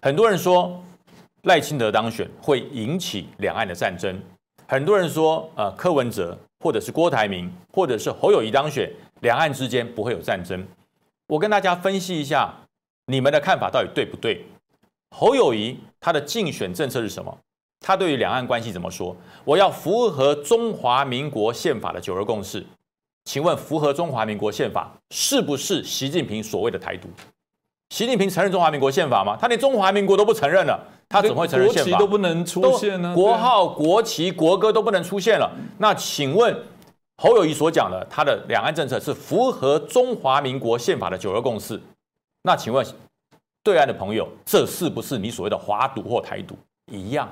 [0.00, 0.80] 很多人说。
[1.42, 4.16] 赖清德当选会引起两岸的战争，
[4.68, 8.88] 很多人说，呃，柯文哲或者是郭台铭或者是侯友谊当选，
[9.22, 10.64] 两岸之间不会有战争。
[11.26, 12.54] 我跟大家分析一下，
[13.06, 14.44] 你们的看法到底对不对？
[15.10, 17.36] 侯友谊他的竞选政策是什么？
[17.80, 19.16] 他对于两岸关系怎么说？
[19.44, 22.64] 我要符合中华民国宪法的九二共识。
[23.24, 27.08] 请问，符合中华民国宪法是不是习近平所谓的台独？
[27.92, 29.36] 习近平承认中华民国宪法吗？
[29.38, 30.82] 他连中华民国都不承认了。
[31.10, 31.98] 他怎么会承认宪法？
[31.98, 33.14] 都不能出现呢？
[33.14, 35.52] 国号、国旗、国歌都不能出现了。
[35.76, 36.56] 那请问
[37.22, 41.78] 侯友谊所讲的他的两岸政策是符合中华民国宪法的九二共识？
[42.44, 42.82] 那请问
[43.62, 46.56] 对岸的朋友，这是不是你所谓的华独或台独
[46.90, 47.28] 一样？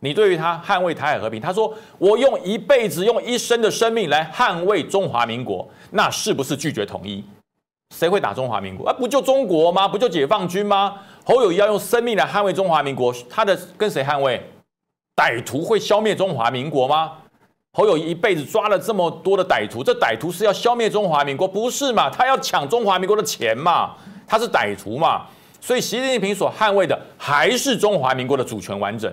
[0.00, 7.24] 你对于他捍卫台海和平，他说我用一辈子、用一生的生命来捍卫中华民国，那是不是拒绝统一？
[7.96, 8.88] 谁会打中华民国？
[8.88, 9.86] 啊，不就中国吗？
[9.86, 10.96] 不就解放军吗？
[11.24, 14.42] 侯友谊要用生命来捍卫中华民国，他的跟谁捍卫？
[15.16, 17.12] 歹徒会消灭中华民国吗？
[17.72, 22.10] 侯友谊一辈子抓了这么多的歹徒，这歹徒是要消灭中华民国，不是嘛？
[22.10, 23.94] 他要抢中华民国的钱嘛？
[24.26, 25.26] 他是歹徒嘛？
[25.60, 29.12] 所以习近平所捍卫的还是中华民国的主权完整。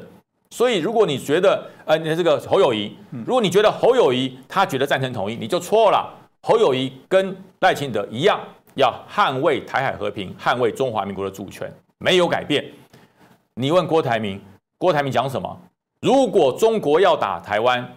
[0.49, 6.13] 所以如果你觉得呃，你这个侯友谊，如果你觉得侯友谊他觉得赞成统一，你就错了。
[6.41, 8.39] 侯友谊跟赖清德一样，
[8.75, 12.63] 要捍卫台海和平，捍卫中华民国的主权，没有改变。
[13.55, 14.39] 你问郭台铭，
[14.77, 15.59] 郭台铭讲什么？
[16.01, 17.93] 如果中国要打台湾？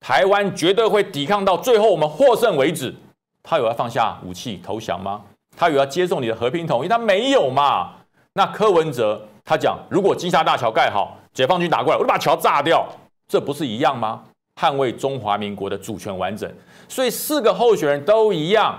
[0.00, 2.94] 台湾绝对会抵抗到最后我们获胜为止。
[3.42, 5.22] 他有要放下武器投降吗？
[5.56, 6.88] 他有要接受你的和平统一？
[6.88, 7.94] 他没有嘛？
[8.34, 12.86] 那柯文哲他讲，如果金沙大桥盖好，解放军打过来，我就把桥炸掉，
[13.26, 14.22] 这不是一样吗？
[14.54, 16.48] 捍卫中华民国的主权完整。
[16.88, 18.78] 所以四个候选人都一样。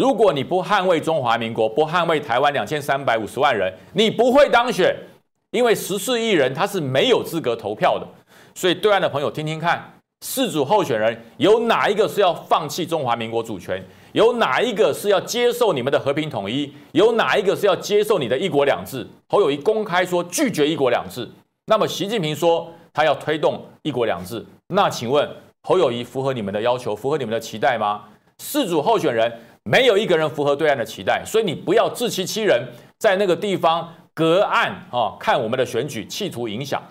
[0.00, 4.96] 如果你不捍卫中华民国，不捍卫台湾两千三百五十万人，你不会当选，
[5.50, 8.06] 因为十四亿人他是没有资格投票的。
[8.54, 9.92] 所以对岸的朋友听听看。
[10.22, 13.82] 四组候选人有哪一个是要放弃中华民国主权？
[14.12, 16.72] 有哪一个是要接受你们的和平统一？
[16.92, 19.06] 有哪一个是要接受你的一国两制？
[19.28, 21.28] 侯友谊公开说拒绝一国两制。
[21.66, 24.42] 那么习近平说他要推动一国两制。
[24.68, 25.28] 那请问
[25.62, 28.04] 侯友谊符合你们的要求，符合你们的期待吗？
[28.38, 29.30] 四组候选人
[29.64, 32.66] 没有一个人符合对岸的期待，所以你不要自欺欺人，
[32.98, 36.82] 在那个地方隔岸啊看我们的选举，企图影响。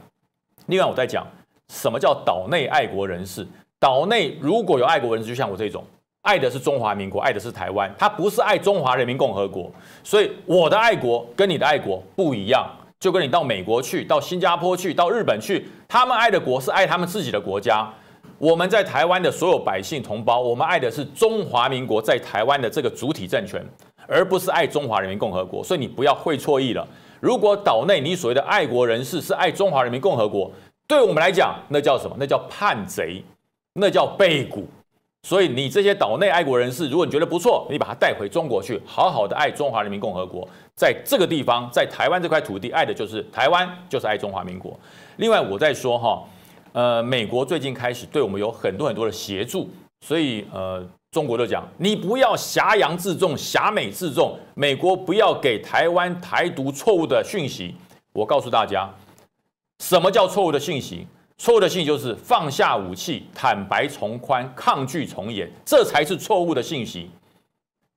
[0.68, 1.26] 另外我在讲。
[1.72, 3.46] 什么叫岛内爱国人士？
[3.80, 5.86] 岛内如果有爱国人士，就像我这种，
[6.24, 9.72] 爱的是中华民国，爱的是台湾，他不是爱中华人民共和国。
[10.04, 12.68] 所以我的爱国跟你的爱国不一样，
[13.00, 17.88] 就跟你到美国去，到新加坡去，到日本去，他们爱的国是爱他们自己的国家。
[18.40, 23.62] 我们在台湾的所有百姓同胞，我们爱的是中华民国在台湾的这个主体政权，
[24.08, 25.62] 而不是爱中华人民共和国。
[25.62, 26.88] 所以你不要会错意了。
[27.20, 30.50] 如果岛内你所谓的爱国人士是爱中华人民共和国，
[30.88, 32.16] 对我们来讲，那叫什么？
[32.18, 33.22] 那叫叛贼，
[33.74, 34.66] 那叫背骨。
[35.24, 40.48] 所以你这些岛内爱国人士，如果你觉得不错，你把他带回中国去，好好的爱中华人民共和国。
[40.76, 44.80] 在这个地方，在台湾这块土地，爱的就是台湾，就是爱中华民国。
[45.18, 46.24] 另外，我在说哈，
[46.80, 49.70] 呃，美国最近开始对我们有很多很多的协助，
[50.00, 57.76] 所以呃，中国就讲，你不要挟洋自重，挟美自重，美国不要给台湾台独错误的讯息。
[58.14, 58.90] 我告诉大家。
[59.80, 61.06] 什么叫错误的讯息？
[61.38, 67.12] 错误的信息就是放下武器、坦白从宽、抗拒从严，这才是错误的信息。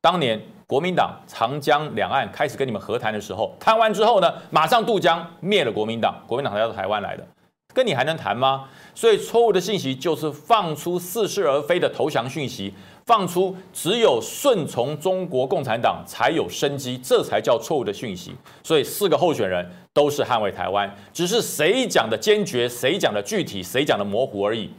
[0.01, 7.25] 当年国民党长江两岸开始跟你们和谈的时候，谈完之后呢，马上渡江灭了国民党，国民党要到台湾来的，
[7.73, 8.69] 跟你还能谈吗？
[8.95, 12.73] 所以错误的信息就是放出似是而非的投降讯息。
[13.05, 18.33] 放出只有顺从中国共产党才有生机，这才叫错误的讯息。
[18.63, 24.71] 所以四个候选人都是捍卫台湾，只是谁讲的坚决，谁讲的具体，谁讲的模糊而已。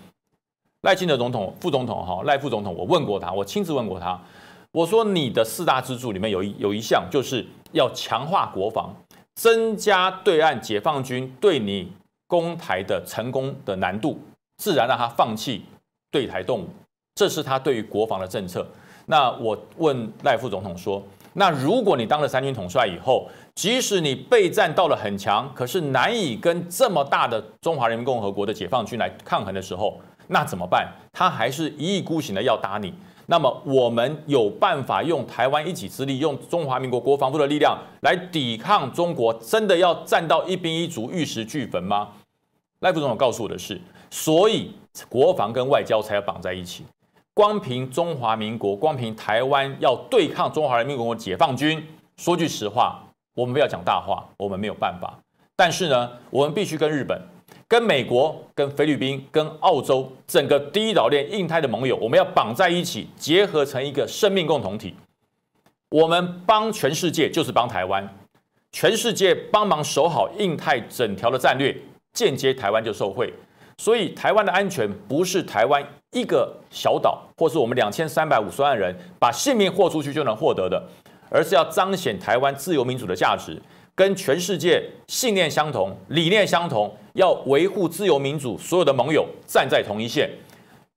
[0.84, 4.18] 赖清德总统、副总统哈，赖副总统，我问过他，我亲自问过他，
[4.72, 8.96] 我说你的四大支柱里面有一有一项就是要强化国防，
[9.36, 11.92] 增加对岸解放军对你
[12.34, 14.20] 攻台的成功的难度，
[14.58, 15.64] 自然让他放弃
[16.10, 16.68] 对台动武。
[17.14, 18.66] 这是他对于国防的政策。
[19.06, 21.00] 那我问赖副总统说
[21.34, 30.92] ：“那如果你当了三军统帅以后，即使你备战到了很强，可是难以跟这么大的中华人民共和国的解放军来抗衡的时候，那怎么办？
[31.12, 32.92] 他还是一意孤行的要打你。
[33.28, 39.32] 那么我们有办法用台湾一己之力，用中华民国国防部的力量来抵抗中国？
[39.36, 42.10] 真的要战到一兵一卒、玉石俱焚吗？”
[42.84, 43.80] 赖副总统告诉我的是：
[44.12, 44.74] 所以
[45.08, 46.84] 国防跟外交才要绑在一起。
[47.34, 51.82] 光凭中华民国，光凭台湾要对抗中华人民共和国解放军，
[52.18, 53.02] 说句实话，
[53.34, 55.18] 我们不要讲大话，我们没有办法。
[55.56, 57.18] 但是呢，我们必须跟日本、
[57.70, 64.94] 跟美国、跟菲律宾、跟澳洲整个第一岛链、印太的盟友，我们要绑在一起，结合成一个生命共同体。
[65.90, 68.08] 我们帮全世界就是帮台湾，
[68.74, 71.76] 全世界帮忙守好印太整条的战略，
[72.14, 73.34] 间接台湾就受惠。
[73.78, 80.82] 所以，台湾的安全不是台湾一个小岛，或是我们两千三百五十万人把性命豁出去就能获得的，
[81.30, 83.60] 而是要彰显台湾自由民主的价值，
[83.96, 90.30] 跟全世界信念相同、理念相同，要维护自由民主，所有的盟友站在同一线。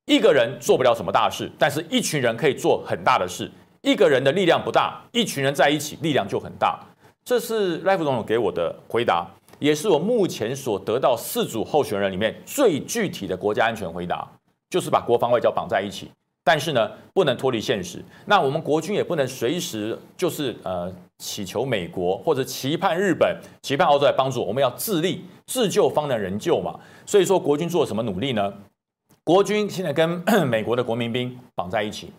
[0.05, 3.51] 一个人做不了什么大事，但是一群人可以做很大的事。
[3.81, 6.79] 一个人的力量不大，一群人在一起力量就很大。
[7.25, 9.27] 这是赖副总统给我的回答。
[9.59, 14.29] 也是我目前所得到四组候选人里面最具体的国家安全回答，
[14.71, 16.11] 就是把国防外交绑在一起。
[16.45, 18.01] 但是呢，不能脱离现实。
[18.27, 24.45] 那我们国军也不能随时就是呃祈求美国或者期盼日本、期盼澳洲来帮助。
[24.45, 26.79] 我们要自立自救方能人救嘛。
[27.05, 28.53] 所以说，国军做了什么努力呢？
[29.25, 30.09] 国军现在跟
[30.47, 32.13] 美国的国民兵绑在一起。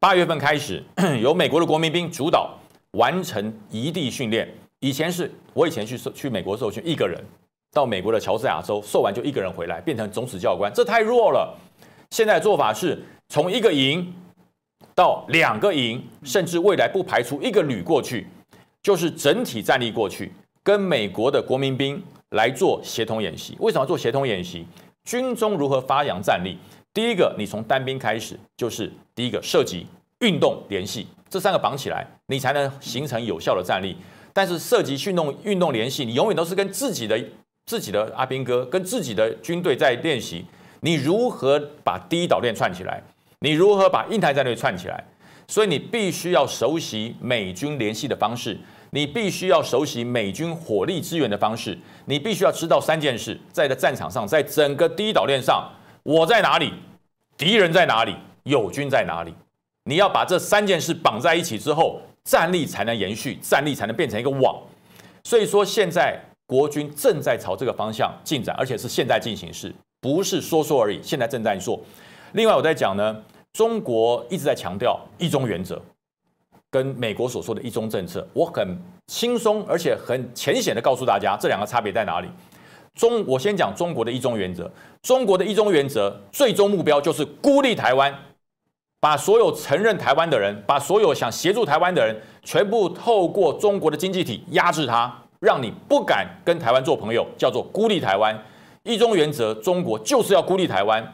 [0.00, 0.82] 八月份开始，
[1.20, 2.54] 由美国的国民兵主导
[2.92, 4.48] 完成异地训练。
[4.84, 7.18] 以前是我以前去去美国受训，一个人
[7.72, 11.56] 到美国的乔治亚州受完就一个人回来，变成总指教官，这太弱了。
[12.10, 14.12] 现在做法是从一个营
[14.94, 18.26] 到两个营，甚至未来不排除一个旅过去，
[18.82, 20.30] 就是整体战力过去，
[20.62, 23.56] 跟美国的国民兵来做协同演习。
[23.60, 24.66] 为什么做协同演习？
[25.04, 26.58] 军中如何发扬战力？
[26.92, 29.86] 第一个，你从单兵开始，就是第一个射击、
[30.20, 33.96] 运动、联系这三个绑起来，你才能形成有效的战力。
[34.34, 37.18] 但是涉及、运动、运动联系，你永远都是跟自己的、
[37.64, 40.44] 自己的阿兵哥、跟自己的军队在练习。
[40.80, 43.02] 你如何把第一岛链串起来？
[43.38, 45.02] 你如何把印太战略串起来？
[45.46, 48.58] 所以你必须要熟悉美军联系的方式，
[48.90, 51.78] 你必须要熟悉美军火力支援的方式。
[52.06, 55.70] 你必须要知道三件事：在的战场上，在整个第一岛链上，
[56.02, 56.72] 我在哪里，
[57.36, 59.34] 敌人在哪里，友军在哪里。
[59.84, 64.60] 你要把这三件事绑在一起之后，战力才能延续，战力才能变成一个网。
[65.22, 71.00] 所以说，现在国军正在朝这个方向进展，而且是现在进行式，不是说说而已。
[71.02, 71.80] 现在正在做。
[72.32, 73.22] 另外，我在讲呢，
[73.52, 75.80] 中国一直在强调一中原则。
[76.70, 82.26] 跟美国所说的一中政策，我很轻松而且很浅显的告诉大家，这两个差别在哪里。
[82.94, 84.68] 中，我先讲中国的一中原则。
[85.00, 88.12] 中国的一中原则最终目标就是孤立台湾，
[89.04, 98.34] 把所有承认台湾的人，把所有想协助台湾的人，全部透过中国的经济体压制他，让你不敢跟台湾做朋友，叫做孤立台湾。
[98.82, 101.06] 一中原则，中国就是要孤立台湾。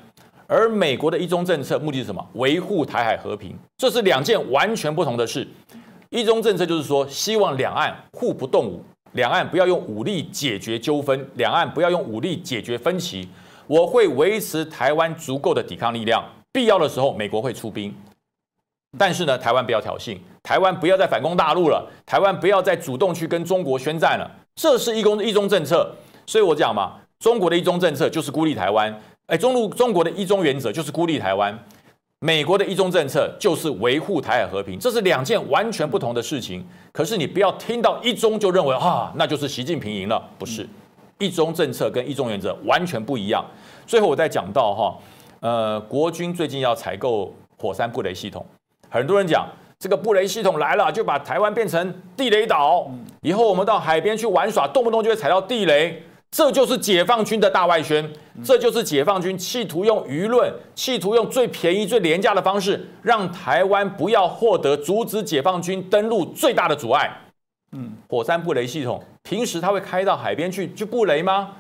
[0.47, 2.25] 而美国的一中政策目的是什么？
[2.35, 5.45] 维护台海和平，这是两件完全不同的事。
[6.11, 8.81] 一中政策就是说，希望两岸互不动武，
[9.15, 13.29] 两岸不要用武力解决纠纷，两岸不要用武力解决分歧。
[13.67, 17.95] 我会维持台湾足够的抵抗力量，必要的时候美国会出兵。
[18.99, 24.29] 但是呢，台湾不要挑衅，台湾不要再反攻大陆了，台湾不要再主动去跟中国宣战了。
[24.57, 25.95] 这是一公一中政策，
[26.27, 28.93] 所以我讲嘛，中国的一中政策就是孤立台湾。
[29.27, 31.57] 哎，中路中国的一中原则就是孤立台湾，
[32.19, 36.67] 美国的一中政策就是维护台海和平，这是两件完全不同的事情。
[36.91, 40.69] 可是你不要听到一中就认为啊，那就是习近平赢了，不是？
[41.21, 43.45] 一中政策跟一中原则完全不一样。
[43.87, 44.99] 最后我再讲到哈，
[45.41, 48.45] 呃，国军最近要采购火山布雷系统，
[48.89, 52.91] 很多人讲这个布雷系统来了，就把台湾变成地雷岛，
[53.23, 56.03] 以后我们到海边去玩耍，动不动就会踩到地雷。
[56.31, 58.09] 这就是解放军的大外宣，
[58.45, 67.11] 这就是解放军企图用舆论、企图用最便宜、最廉价的方式，让台湾不要获得阻止解放军登陆最大的阻碍。
[67.73, 71.51] 嗯，火山布雷系统平时它会开到海边去去布雷吗？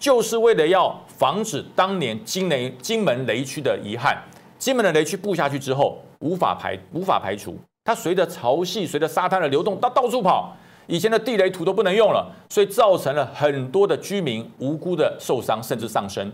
[0.00, 4.16] 就是为了要防止当年金雷金门雷区的遗憾。
[4.58, 10.56] 金门的雷区布下去之后，无法排无法排除，它随着潮汐、随着沙滩的流动，它到处跑。
[10.86, 16.32] 以前的地雷图都不能用了，所以造成了很多的居民无辜的受伤甚至丧生。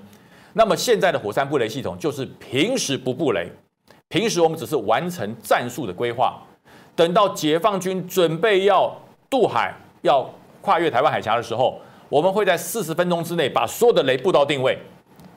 [0.54, 3.50] 那么现在的火山布雷系统就是平时不布雷，
[4.08, 6.40] 平时我们只是完成战术的规划，
[6.94, 8.90] 等到解放军准备要
[9.28, 10.28] 渡海、要
[10.62, 11.78] 跨越台湾海峡的时候，
[12.08, 14.78] 我们会在四十分钟之内把所有的雷布到定位，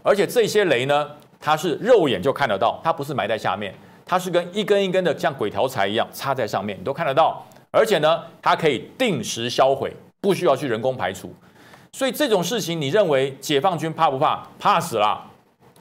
[0.04, 1.10] 而且这些雷呢，
[1.40, 3.74] 它是肉眼就看得到，它不是埋在下面，
[4.06, 7.44] 它是跟一根一根的像鬼条柴一样插在上面，你都看得到。
[7.72, 9.92] 而且呢，它可以定时销毁，
[10.22, 11.34] 不需要去人工排除。
[11.92, 14.48] 所以这种事情，你认为解放军怕不怕？
[14.60, 15.26] 怕死了！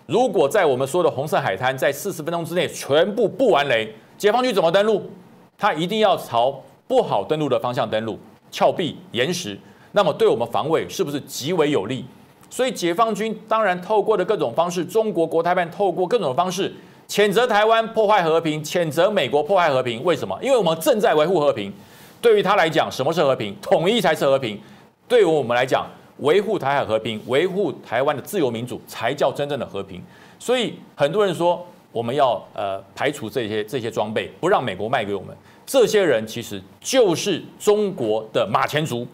[0.06, 5.10] 如果在我们说的红色海滩，在四十分钟之内全部布完雷，解放军怎么登陆？
[5.58, 8.18] 他一定要朝不好登陆的方向登陆，
[8.50, 9.58] 峭壁、岩石，
[9.98, 12.04] 那么对我们防卫是不是极为有利？
[12.48, 16.72] 所以解放军当然透过的各种方式，中国国台办透过各种方式。
[17.08, 20.04] 谴责台湾破坏和平，谴责美国破坏和平。
[20.04, 20.38] 为什么？
[20.40, 21.72] 因为我们正在维护和平。
[22.20, 23.56] 对于他来讲，什么是和平？
[23.60, 24.56] 统一才是和平。
[25.08, 25.84] 对于我们来讲，
[26.18, 30.00] 维护台海和平，维护台湾的自由民主，才叫真正的和平。
[30.38, 35.36] 所以很多人说，我们要呃排除这些这些装备，不让美国卖给我们。
[35.66, 39.06] 这些人其实就是中国的马前卒，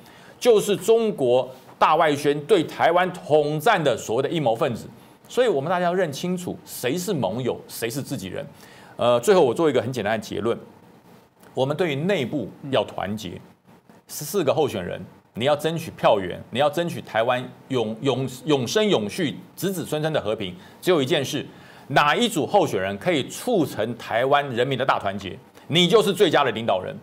[0.44, 4.86] 就是中国大外宣对台湾统战的所谓的阴谋分子。
[5.26, 8.46] 所以，我们大家要认清楚谁是盟友，谁是自己人。
[8.96, 10.54] 呃，最后我做一个很简单的结论：
[11.54, 13.40] 我们对于内部要团结，
[14.06, 20.54] 十四个候选人，你要争取票源，你要争取台湾永永永生永续、子子孙孙的和平。
[20.78, 21.46] 只有一件事：
[21.88, 25.38] 哪一组候选人可以促成台湾人民的大团结，
[25.68, 26.94] 你就是最佳的领导人。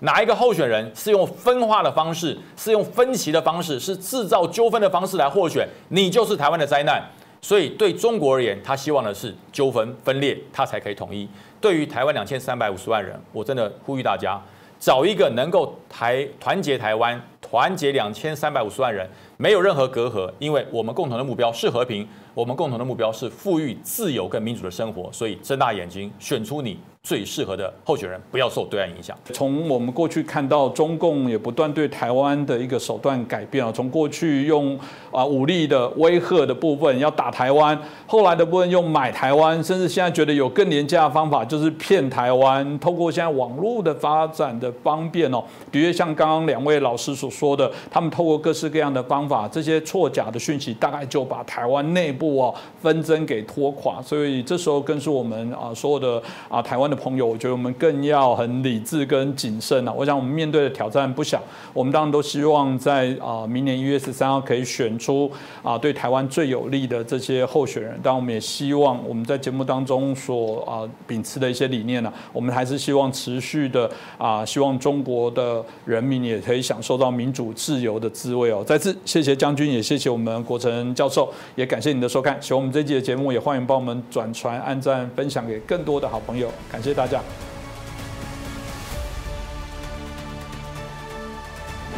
[0.00, 7.02] 哪一个候选人是用分化的方式，是用分歧的方式，是制造纠纷的方式来获选，你就是台湾的灾难。
[7.40, 11.28] 所以对中国而言，他希望的是纠纷分裂，他才可以统一。
[11.60, 14.40] 对于台湾两千三百五十万人，我真的呼吁大家
[14.80, 22.06] 找一个能够台团结台湾、团结两千三百五十万人，没有任何隔阂，因为我们共同的目标是和平，
[22.36, 25.10] 我们共同的目标是富裕、自由跟民主的生活。
[25.10, 29.16] 所以睁大眼睛，选出你最适合的候选人，不要受对岸影响。
[29.32, 33.72] 从我们过去看到，中共也不断对台湾的一个手段改变啊。
[33.72, 34.78] 从过去用
[35.10, 42.78] 啊武力的威吓的部分要打台湾，后来的部分用买台湾，甚至现在觉得有更廉价的方法，就是骗台湾。
[42.78, 54.00] 透过现在网络的发展的方便哦，的确像刚刚两位老师所说的，他们透过各式各样的方法，这些错假的讯息，大概就把台湾内部哦纷争给拖垮。
[54.02, 59.92] 所以这时候更是我们啊所有的啊台湾的朋友，我觉得我们更要很理智跟谨慎啊。
[59.92, 61.40] 我想我们面对的挑战不小，
[61.72, 65.30] 我们当然都希望在啊明年一月十三号可以选出
[65.62, 67.92] 啊对台湾最有利的这些候选人。
[68.02, 78.62] 当然我们也希望我们在节目当中所啊秉持的一些理念呢，我们还是希望持续的啊希望中国的人民也可以享受到民主自由的滋味哦。
[78.64, 82.40] 再次谢谢将军，也谢谢我们国成教授，也感谢你的收看。
[82.40, 86.50] 喜欢我们这期的节目，也欢迎帮我们转传、按赞、分享给更多的好朋友。
[86.72, 87.20] 感谢大家。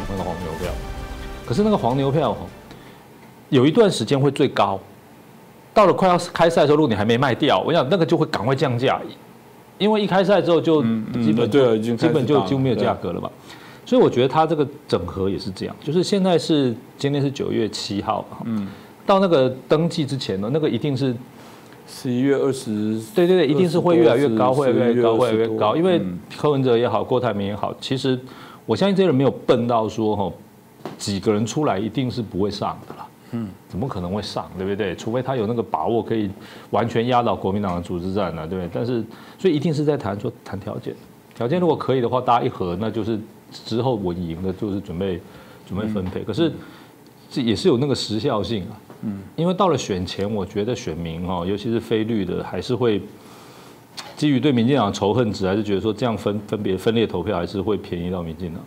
[0.09, 0.69] 那个黄牛票，
[1.45, 2.35] 可是那个黄牛票
[3.47, 4.77] 有一段时间会最高，
[5.73, 8.99] 到了快要开赛的时候，如果你还没卖掉，我想那个就会赶快降价，
[9.77, 10.81] 因为一开赛之后就
[11.13, 13.31] 基本对已经基本就开始几乎没有价格了嘛。
[13.85, 18.67] 所以我觉得它这个整合也是这样，就是现在是今天是九月七号，嗯，
[19.09, 21.15] 到那个登记之前呢，那个一定是
[21.87, 25.75] 十一月二十，对对对，一定是会越来越高，会越来越高，会越来越高。
[25.75, 28.19] 因为嗯柯文哲也好，郭台铭也好，其实
[28.67, 30.31] 我相信这些人没有笨到说哈，
[30.99, 33.07] 几个人出来一定是不会上的啦。
[33.31, 34.95] 嗯，怎么可能会上，对不对？
[34.95, 36.29] 除非他有那个把握可以
[36.69, 38.69] 完全压倒国民党的组织战呢，对不对？
[38.71, 39.03] 但是，
[39.39, 40.95] 所以一定是在谈说谈条件，
[41.35, 43.19] 条件如果可以的话，大家一合，那就是
[43.65, 45.19] 之后稳赢的，就是准备
[45.67, 46.21] 准备分配。
[46.21, 46.53] 可是
[47.31, 48.77] 这也是有那个时效性啊。
[49.01, 53.01] 嗯，因为到了选前，我觉得选民哦，尤其是非绿的，还是会
[54.17, 58.61] 基于对民进党仇恨值，还是觉得说这样分分别分裂投票，还是会便宜到民进党。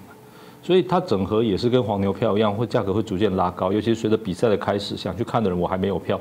[0.63, 6.21] 所以它整合也是跟黄牛票一样，会价格会逐渐拉高，尤其随着比赛的开始，想去看的人我还没有票，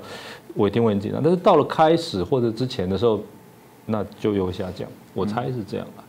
[0.56, 1.22] 我一定会很紧张。
[1.24, 3.22] 但是到了开始或者之前的时候，
[3.86, 6.04] 那就又下降，我猜是这样的，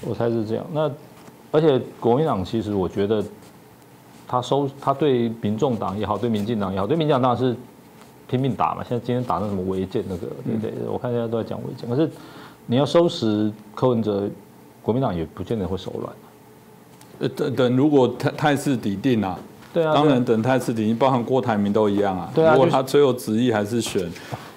[0.00, 0.66] 我猜是这样。
[0.72, 0.90] 那
[1.52, 3.22] 而且国民党其实我觉得
[4.26, 7.56] 他收他对民众党也好，对民进党也好，对民进党当然是
[8.28, 8.82] 拼命打嘛。
[8.82, 10.26] 现在今天打那什么违建那个，
[10.60, 11.88] 对我看现在都在讲违建。
[11.88, 12.10] 可是
[12.66, 14.28] 你要收拾柯文哲，
[14.82, 16.12] 国民党也不见得会手软。
[17.18, 19.38] 呃等等，如果态态势底定啊，
[19.72, 22.30] 对啊，当然等态势底定，包含郭台铭都一样啊。
[22.34, 24.10] 对啊如果他最后执意还是选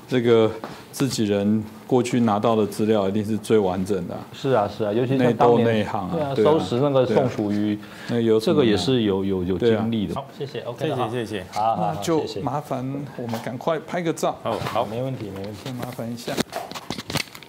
[0.07, 0.51] 这个
[0.91, 7.80] 自己人过去拿到的资料，一定是最完整的啊、是啊是啊，尤其是内斗像当年内行啊对啊，对啊收拾那个宋楚瑜，
[8.10, 10.14] 那有这个也是有有有经历的。
[10.14, 11.46] 好，谢谢，OK，谢谢谢谢。
[11.52, 12.86] 好那就麻烦
[13.18, 15.58] 我们赶快拍个照，哦，好，没问题没问题。
[15.66, 16.32] 再麻烦一下。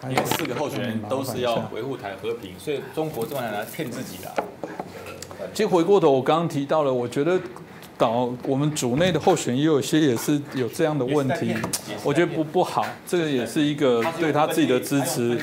[0.04, 4.32] 因为四个候选人都是要维护台和平，所以中国这么来骗自己的。
[5.52, 7.38] 其实回过头，我刚刚提到了，我觉得
[8.00, 11.54] 岛我们组内的候选也有些也是有这样的问题
[12.02, 15.38] 我觉得不不好，这个也是一个对他自己的支持，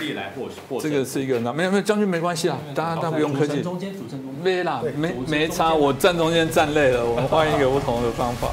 [0.82, 4.44] 这个是一个那没有没有将军没关系啦，大家大家不用客气，中间，主持人中间。
[4.44, 8.50] 没啦，没没差，我站中间站累了，我们换一个不同的方法。